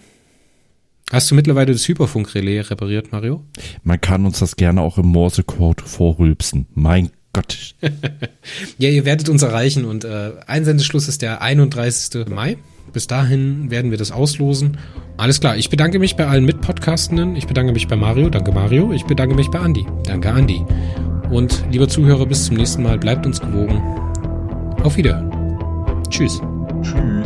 Hast 1.11 1.31
du 1.31 1.35
mittlerweile 1.35 1.72
das 1.72 1.88
Hyperfunkrelais 1.88 2.70
repariert, 2.70 3.12
Mario? 3.12 3.42
Man 3.83 4.01
kann 4.01 4.27
uns 4.27 4.40
das 4.40 4.57
gerne 4.57 4.83
auch 4.83 4.98
im 4.98 5.07
Morsecode 5.07 5.81
vorrülpsen. 5.81 6.66
Mein 6.74 7.11
Gott. 7.38 7.74
ja, 8.79 8.88
ihr 8.88 9.05
werdet 9.05 9.29
uns 9.29 9.42
erreichen 9.42 9.85
und 9.85 10.05
äh, 10.05 10.33
Einsendeschluss 10.46 11.07
ist 11.07 11.22
der 11.22 11.40
31. 11.40 12.27
Mai. 12.29 12.57
Bis 12.92 13.07
dahin 13.07 13.70
werden 13.70 13.90
wir 13.92 13.98
das 13.98 14.11
auslosen. 14.11 14.79
Alles 15.18 15.38
klar, 15.38 15.57
ich 15.57 15.70
bedanke 15.70 16.01
mich 16.01 16.16
bei 16.16 16.27
allen 16.27 16.44
Mitpodcastenden. 16.44 17.37
Ich 17.37 17.46
bedanke 17.46 17.72
mich 17.72 17.87
bei 17.87 17.94
Mario. 17.94 18.29
Danke 18.29 18.51
Mario. 18.51 18.92
Ich 18.92 19.05
bedanke 19.05 19.37
mich 19.37 19.48
bei 19.51 19.61
Andi. 19.61 19.87
Danke 20.05 20.31
Andi. 20.31 20.64
Und 21.31 21.64
lieber 21.70 21.88
Zuhörer, 21.88 22.27
bis 22.27 22.46
zum 22.46 22.57
nächsten 22.57 22.83
Mal. 22.83 22.98
Bleibt 22.98 23.24
uns 23.24 23.40
gewogen. 23.40 23.81
Auf 24.83 24.96
Wiederhören. 24.96 25.31
Tschüss. 26.11 26.40
Tschüss. 26.83 27.17